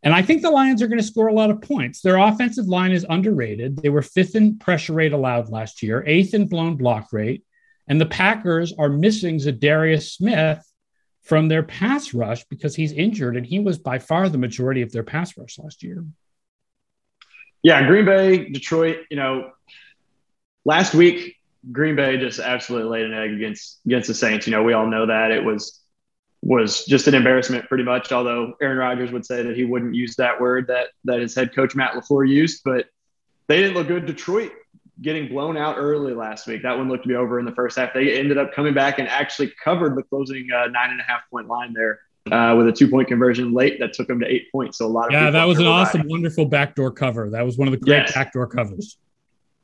[0.02, 2.00] and I think the Lions are going to score a lot of points.
[2.00, 3.76] Their offensive line is underrated.
[3.78, 7.44] They were fifth in pressure rate allowed last year, eighth in blown block rate.
[7.88, 10.64] And the Packers are missing Za'Darius Smith
[11.22, 14.92] from their pass rush because he's injured, and he was by far the majority of
[14.92, 16.04] their pass rush last year.
[17.62, 19.50] Yeah, Green Bay, Detroit, you know,
[20.64, 21.36] last week,
[21.72, 24.46] Green Bay just absolutely laid an egg against against the Saints.
[24.46, 25.80] You know, we all know that it was
[26.42, 30.14] was just an embarrassment pretty much, although Aaron Rodgers would say that he wouldn't use
[30.16, 32.86] that word that that his head coach Matt LaFleur used, but
[33.48, 34.06] they didn't look good.
[34.06, 34.52] Detroit
[35.02, 36.62] getting blown out early last week.
[36.62, 37.92] That one looked to be over in the first half.
[37.92, 41.22] They ended up coming back and actually covered the closing uh, nine and a half
[41.30, 42.00] point line there
[42.32, 44.78] uh, with a two point conversion late that took them to eight points.
[44.78, 46.10] So a lot of yeah, that was an awesome, riding.
[46.10, 47.30] wonderful backdoor cover.
[47.30, 48.14] That was one of the great yes.
[48.14, 48.98] backdoor covers.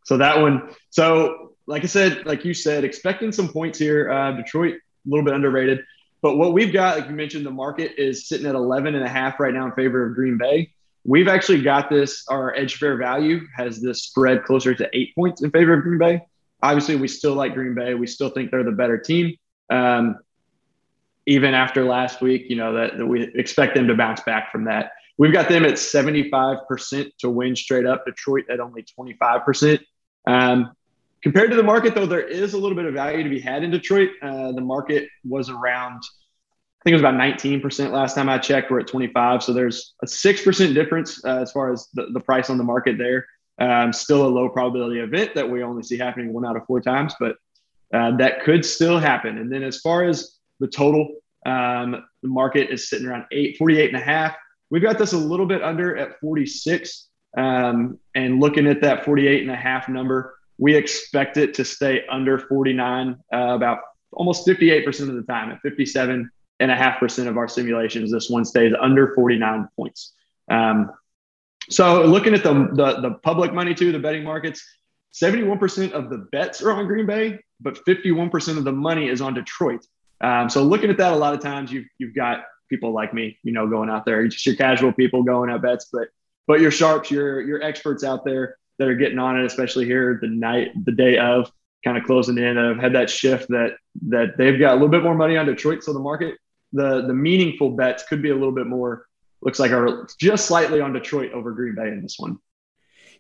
[0.05, 0.71] So that one.
[0.91, 4.11] So like I said, like you said, expecting some points here.
[4.11, 5.81] Uh, Detroit a little bit underrated.
[6.21, 9.09] But what we've got, like you mentioned, the market is sitting at 11 and a
[9.09, 10.73] half right now in favor of Green Bay.
[11.05, 12.25] We've actually got this.
[12.29, 15.99] Our edge fair value has this spread closer to eight points in favor of Green
[15.99, 16.21] Bay.
[16.63, 17.95] Obviously, we still like Green Bay.
[17.95, 19.35] We still think they're the better team.
[19.69, 20.19] Um,
[21.27, 24.65] even after last week, you know, that, that we expect them to bounce back from
[24.65, 24.93] that.
[25.19, 29.81] We've got them at 75% to win straight up, Detroit at only 25%.
[30.27, 30.73] Um,
[31.23, 33.63] compared to the market, though, there is a little bit of value to be had
[33.63, 34.11] in Detroit.
[34.23, 36.03] Uh, the market was around,
[36.85, 38.71] think it was about 19% last time I checked.
[38.71, 39.43] We're at 25.
[39.43, 42.99] So there's a 6% difference uh, as far as the, the price on the market
[42.99, 43.27] there.
[43.61, 46.81] Um, still a low probability event that we only see happening one out of four
[46.81, 47.37] times, but
[47.95, 49.39] uh, that could still happen.
[49.39, 51.09] And then as far as the total,
[51.47, 54.35] um, the market is sitting around eight, 48 and a half.
[54.71, 57.09] We've got this a little bit under at 46.
[57.37, 62.05] Um, and looking at that 48 and a half number, we expect it to stay
[62.11, 63.79] under 49 uh, about
[64.13, 66.31] almost 58% of the time at 57
[66.63, 68.13] and a half percent of our simulations.
[68.13, 70.13] This one stays under 49 points.
[70.49, 70.93] Um,
[71.69, 74.65] so looking at the, the, the public money too, the betting markets,
[75.13, 79.35] 71% of the bets are on Green Bay, but 51% of the money is on
[79.35, 79.85] Detroit.
[80.21, 83.37] Um, so looking at that, a lot of times you've you've got people like me,
[83.43, 86.09] you know, going out there, just your casual people going at bets, but
[86.47, 90.19] but your sharps, your your experts out there that are getting on it, especially here
[90.23, 91.51] the night, the day of,
[91.85, 92.57] kind of closing in.
[92.57, 93.73] I've had that shift that
[94.09, 96.37] that they've got a little bit more money on Detroit, so the market,
[96.73, 99.07] the the meaningful bets could be a little bit more.
[99.43, 102.39] Looks like are just slightly on Detroit over Green Bay in this one.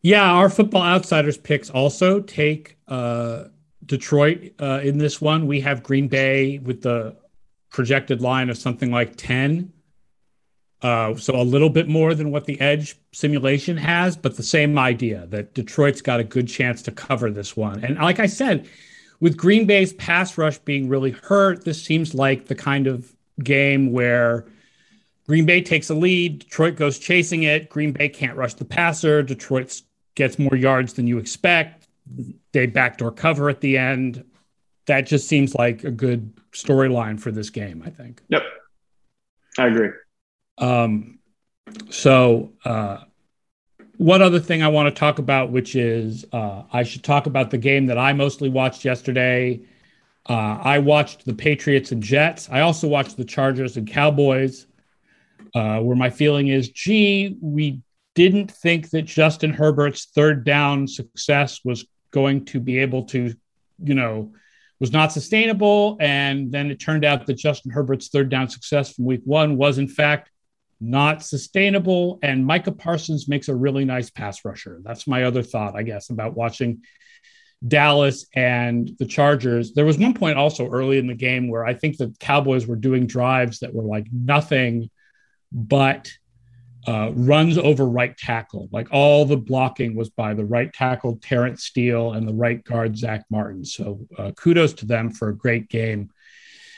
[0.03, 3.45] Yeah, our football outsiders picks also take uh,
[3.87, 5.47] Detroit uh, in this one.
[5.47, 7.17] We have Green Bay with the
[7.71, 9.73] projected line of something like 10.
[10.83, 14.77] Uh, so a little bit more than what the Edge simulation has, but the same
[14.77, 17.85] idea that Detroit's got a good chance to cover this one.
[17.85, 18.69] And like I said,
[19.21, 23.93] with Green Bay's pass rush being really hurt, this seems like the kind of game
[23.93, 24.47] where
[25.27, 29.23] Green Bay takes a lead, Detroit goes chasing it, Green Bay can't rush the passer,
[29.23, 29.81] Detroit
[30.15, 31.83] gets more yards than you expect
[32.53, 34.25] they backdoor cover at the end.
[34.87, 38.23] That just seems like a good storyline for this game, I think.
[38.29, 38.43] Yep.
[39.59, 39.91] I agree.
[40.59, 41.19] Um,
[41.91, 42.99] so, uh,
[43.99, 47.51] one other thing I want to talk about, which is uh, I should talk about
[47.51, 49.61] the game that I mostly watched yesterday.
[50.29, 52.49] Uh, I watched the Patriots and Jets.
[52.51, 54.67] I also watched the Chargers and Cowboys,
[55.55, 57.81] uh, where my feeling is, gee, we
[58.15, 63.35] didn't think that Justin Herbert's third down success was going to be able to,
[63.83, 64.33] you know,
[64.79, 65.97] was not sustainable.
[66.01, 69.79] And then it turned out that Justin Herbert's third down success from week one was,
[69.79, 70.31] in fact,
[70.81, 72.19] not sustainable.
[72.23, 74.81] And Micah Parsons makes a really nice pass rusher.
[74.83, 76.83] That's my other thought, I guess, about watching
[77.67, 79.73] Dallas and the Chargers.
[79.73, 82.77] There was one point also early in the game where I think the Cowboys were
[82.77, 84.91] doing drives that were like nothing
[85.53, 86.11] but
[86.87, 88.69] uh, runs over right tackle.
[88.73, 92.97] Like all the blocking was by the right tackle, Terence Steele, and the right guard,
[92.97, 93.65] Zack Martin.
[93.65, 96.11] So uh, kudos to them for a great game.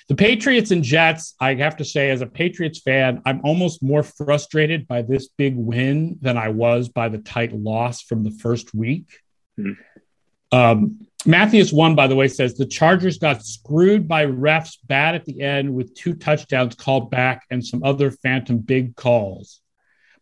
[0.09, 4.03] The Patriots and Jets, I have to say, as a Patriots fan, I'm almost more
[4.03, 8.75] frustrated by this big win than I was by the tight loss from the first
[8.75, 9.21] week.
[9.59, 9.81] Mm-hmm.
[10.55, 15.25] Um, Matthias one, by the way, says the Chargers got screwed by refs bad at
[15.25, 19.61] the end with two touchdowns called back and some other phantom big calls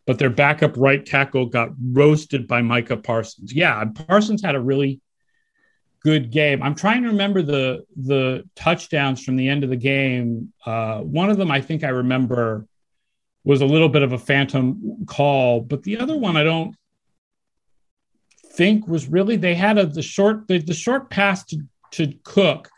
[0.05, 3.53] but their backup right tackle got roasted by Micah Parsons.
[3.53, 5.01] Yeah, Parsons had a really
[6.01, 6.61] good game.
[6.61, 10.51] I'm trying to remember the the touchdowns from the end of the game.
[10.65, 12.67] Uh, one of them, I think I remember,
[13.43, 16.75] was a little bit of a phantom call, but the other one I don't
[18.55, 19.35] think was really.
[19.35, 22.69] They had a the short the, the short pass to to Cook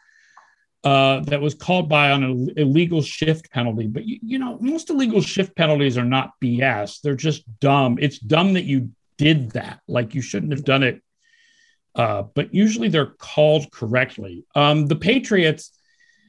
[0.86, 3.88] uh, that was called by on an illegal shift penalty.
[3.88, 7.02] But you, you, know, most illegal shift penalties are not BS.
[7.02, 7.98] They're just dumb.
[8.00, 9.80] It's dumb that you did that.
[9.88, 11.02] Like you shouldn't have done it.
[11.96, 14.46] Uh, but usually they're called correctly.
[14.54, 15.72] Um, the Patriots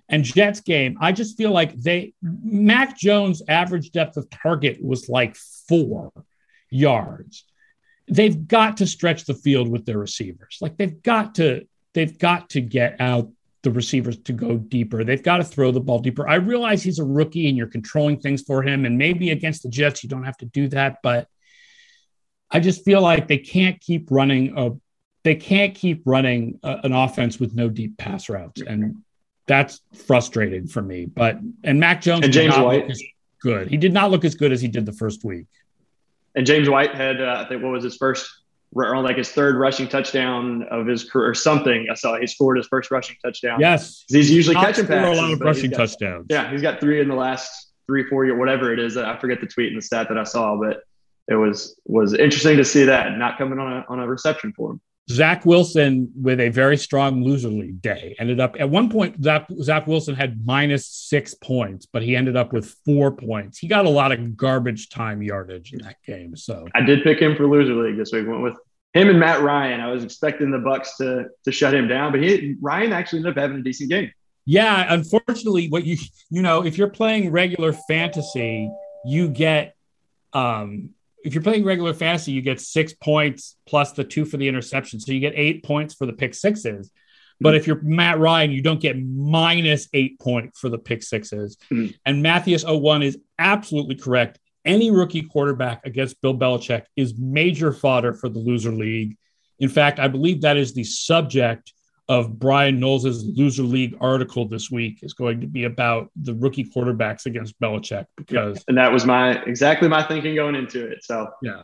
[0.08, 5.08] and Jets game, I just feel like they Mac Jones' average depth of target was
[5.08, 5.36] like
[5.68, 6.12] four
[6.70, 7.44] yards.
[8.08, 10.58] They've got to stretch the field with their receivers.
[10.60, 13.30] Like they've got to they've got to get out
[13.62, 15.02] the receivers to go deeper.
[15.02, 16.28] They've got to throw the ball deeper.
[16.28, 18.84] I realize he's a rookie and you're controlling things for him.
[18.84, 20.98] And maybe against the Jets, you don't have to do that.
[21.02, 21.26] But
[22.50, 24.70] I just feel like they can't keep running a
[25.24, 28.60] they can't keep running a, an offense with no deep pass routes.
[28.60, 29.02] And
[29.48, 31.06] that's frustrating for me.
[31.06, 32.92] But and Mac Jones and James White
[33.40, 33.68] good.
[33.68, 35.46] He did not look as good as he did the first week.
[36.36, 38.28] And James White had uh, I think what was his first
[38.74, 41.86] or like his third rushing touchdown of his career or something.
[41.90, 43.58] I saw he scored his first rushing touchdown.
[43.60, 45.18] Yes, he's usually Not catching passes.
[45.18, 46.26] A lot of rushing got, touchdowns.
[46.28, 48.96] Yeah, he's got three in the last three, four years, whatever it is.
[48.96, 50.82] I forget the tweet and the stat that I saw, but
[51.28, 54.72] it was was interesting to see that not coming on a on a reception for
[54.72, 54.80] him.
[55.08, 59.22] Zach Wilson with a very strong loser league day ended up at one point.
[59.22, 63.58] Zach, Zach Wilson had minus six points, but he ended up with four points.
[63.58, 66.34] He got a lot of garbage time yardage in that game.
[66.34, 68.26] So I did pick him for loser league this week.
[68.26, 68.56] Went with
[68.94, 69.80] him and Matt Ryan.
[69.80, 73.36] I was expecting the Bucs to to shut him down, but he Ryan actually ended
[73.36, 74.10] up having a decent game.
[74.44, 75.98] Yeah, unfortunately, what you
[76.30, 78.70] you know, if you're playing regular fantasy,
[79.04, 79.76] you get
[80.32, 80.90] um
[81.26, 85.00] if you're playing regular fantasy, you get six points plus the two for the interception.
[85.00, 86.90] So you get eight points for the pick sixes.
[87.40, 87.56] But mm-hmm.
[87.56, 91.88] if you're Matt Ryan, you don't get minus eight point for the pick 6s mm-hmm.
[92.04, 94.38] And Matthias 01 is absolutely correct.
[94.64, 99.16] Any rookie quarterback against Bill Belichick is major fodder for the loser league.
[99.58, 101.72] In fact, I believe that is the subject
[102.08, 106.64] of Bryan Knowles' loser league article this week is going to be about the rookie
[106.64, 111.02] quarterbacks against Belichick because and that was my exactly my thinking going into it.
[111.02, 111.62] So yeah,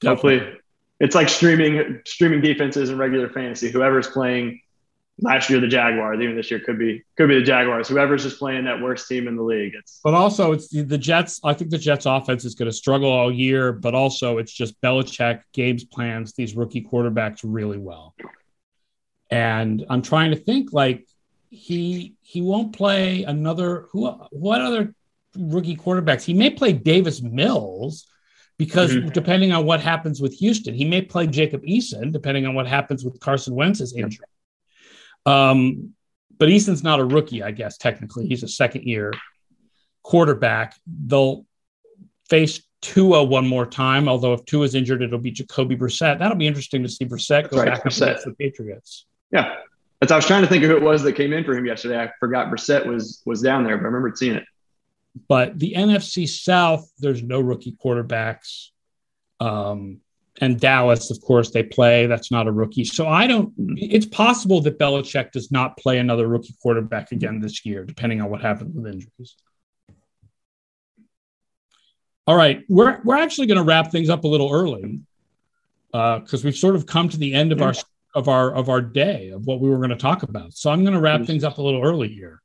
[0.00, 0.38] definitely.
[0.38, 0.58] hopefully
[1.00, 3.70] it's like streaming streaming defenses in regular fantasy.
[3.70, 4.60] Whoever's playing
[5.20, 7.86] last year the Jaguars, even this year could be could be the Jaguars.
[7.88, 9.74] Whoever's just playing that worst team in the league.
[9.78, 11.38] It's but also it's the Jets.
[11.44, 14.80] I think the Jets offense is going to struggle all year, but also it's just
[14.80, 18.14] Belichick games plans these rookie quarterbacks really well
[19.32, 21.08] and I'm trying to think like
[21.48, 24.94] he he won't play another who what other
[25.38, 28.06] rookie quarterbacks he may play Davis Mills
[28.58, 29.08] because mm-hmm.
[29.08, 33.04] depending on what happens with Houston he may play Jacob Eason depending on what happens
[33.04, 34.26] with Carson Wentz's injury.
[35.24, 35.94] Um,
[36.38, 39.14] but Eason's not a rookie, I guess technically he's a second year
[40.02, 40.74] quarterback.
[40.86, 41.46] They'll
[42.28, 44.08] face Tua one more time.
[44.08, 46.18] Although if Tua is injured, it'll be Jacoby Brissett.
[46.18, 48.02] That'll be interesting to see Brissett go right, back Brissett.
[48.02, 49.06] against the Patriots.
[49.32, 49.56] Yeah.
[50.00, 51.64] That's I was trying to think of who it was that came in for him
[51.64, 52.00] yesterday.
[52.00, 54.44] I forgot Brissett was was down there, but I remember seeing it.
[55.28, 58.70] But the NFC South, there's no rookie quarterbacks.
[59.38, 60.00] Um,
[60.40, 62.06] and Dallas, of course, they play.
[62.06, 62.84] That's not a rookie.
[62.84, 63.52] So I don't.
[63.76, 68.28] It's possible that Belichick does not play another rookie quarterback again this year, depending on
[68.28, 69.36] what happens with injuries.
[72.26, 75.00] All right, we're we're actually going to wrap things up a little early
[75.92, 77.74] because uh, we've sort of come to the end of our
[78.14, 80.52] of our of our day of what we were going to talk about.
[80.54, 82.42] So I'm going to wrap things up a little early here.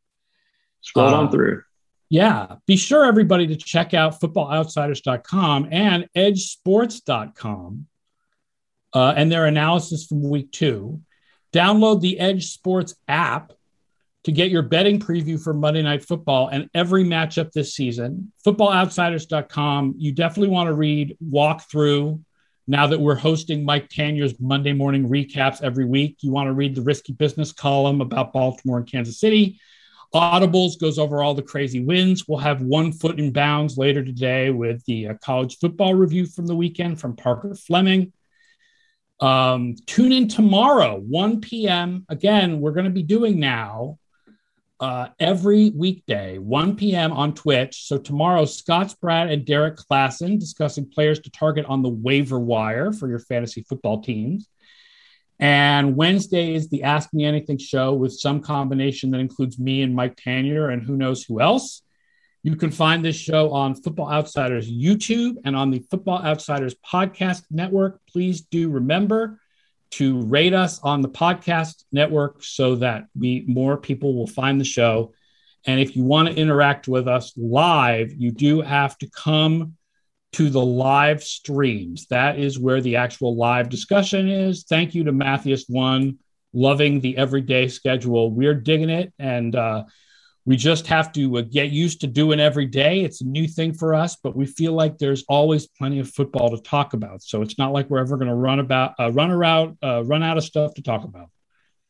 [0.82, 1.64] Scroll um, on through.
[2.10, 2.56] Yeah.
[2.66, 7.88] Be sure everybody to check out footballoutsiders.com and edjsports.com
[8.94, 11.02] uh, and their analysis from week two.
[11.54, 13.54] Download the EdjSports app
[14.24, 18.32] to get your betting preview for Monday Night Football and every matchup this season.
[18.46, 19.96] Footballoutsiders.com.
[19.98, 22.22] You definitely want to read, walk through,
[22.68, 26.76] now that we're hosting Mike Tanier's Monday morning recaps every week, you want to read
[26.76, 29.60] the Risky Business column about Baltimore and Kansas City.
[30.14, 32.28] Audibles goes over all the crazy wins.
[32.28, 36.46] We'll have one foot in bounds later today with the uh, college football review from
[36.46, 38.12] the weekend from Parker Fleming.
[39.20, 42.06] Um, tune in tomorrow, 1 p.m.
[42.10, 43.98] Again, we're going to be doing now
[44.80, 47.12] uh, every weekday, 1 p.m.
[47.12, 47.88] on Twitch.
[47.88, 52.92] So tomorrow, Scott Spratt and Derek Klassen discussing players to target on the waiver wire
[52.92, 54.48] for your fantasy football teams.
[55.40, 59.96] And Wednesday is the Ask Me Anything show with some combination that includes me and
[59.96, 61.82] Mike Tanier and who knows who else.
[62.44, 67.44] You can find this show on Football Outsiders YouTube and on the Football Outsiders podcast
[67.52, 68.00] network.
[68.08, 69.40] Please do remember
[69.92, 74.66] to rate us on the podcast network so that we more people will find the
[74.66, 75.14] show.
[75.66, 79.74] And if you want to interact with us live, you do have to come
[80.34, 82.08] to the live streams.
[82.08, 84.64] That is where the actual live discussion is.
[84.64, 86.20] Thank you to Matthias One,
[86.54, 88.32] loving the everyday schedule.
[88.32, 89.86] We're digging it, and uh,
[90.48, 93.02] we just have to uh, get used to doing every day.
[93.02, 96.56] It's a new thing for us, but we feel like there's always plenty of football
[96.56, 97.22] to talk about.
[97.22, 100.24] So it's not like we're ever going to run about, uh, run around, uh, run
[100.24, 101.30] out of stuff to talk about.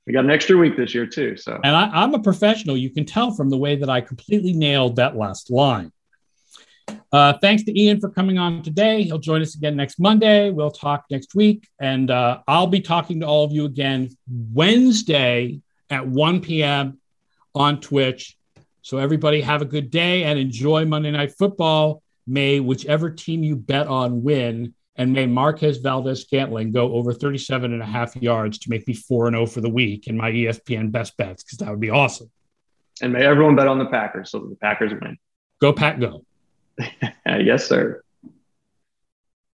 [0.07, 1.37] We got an extra week this year too.
[1.37, 2.75] So, and I, I'm a professional.
[2.75, 5.91] You can tell from the way that I completely nailed that last line.
[7.11, 9.03] Uh, thanks to Ian for coming on today.
[9.03, 10.49] He'll join us again next Monday.
[10.49, 11.67] We'll talk next week.
[11.79, 16.99] And uh, I'll be talking to all of you again Wednesday at 1 p.m.
[17.53, 18.33] on Twitch.
[18.87, 22.01] So, everybody, have a good day and enjoy Monday Night Football.
[22.25, 27.73] May whichever team you bet on win, and may Marquez Valdes Scantling go over 37
[27.73, 30.31] and a half yards to make me 4 and 0 for the week in my
[30.31, 32.31] ESPN best bets, because that would be awesome.
[33.01, 35.17] And may everyone bet on the Packers so that the Packers win.
[35.59, 36.23] Go, Pack, go.
[37.25, 38.01] yes, sir.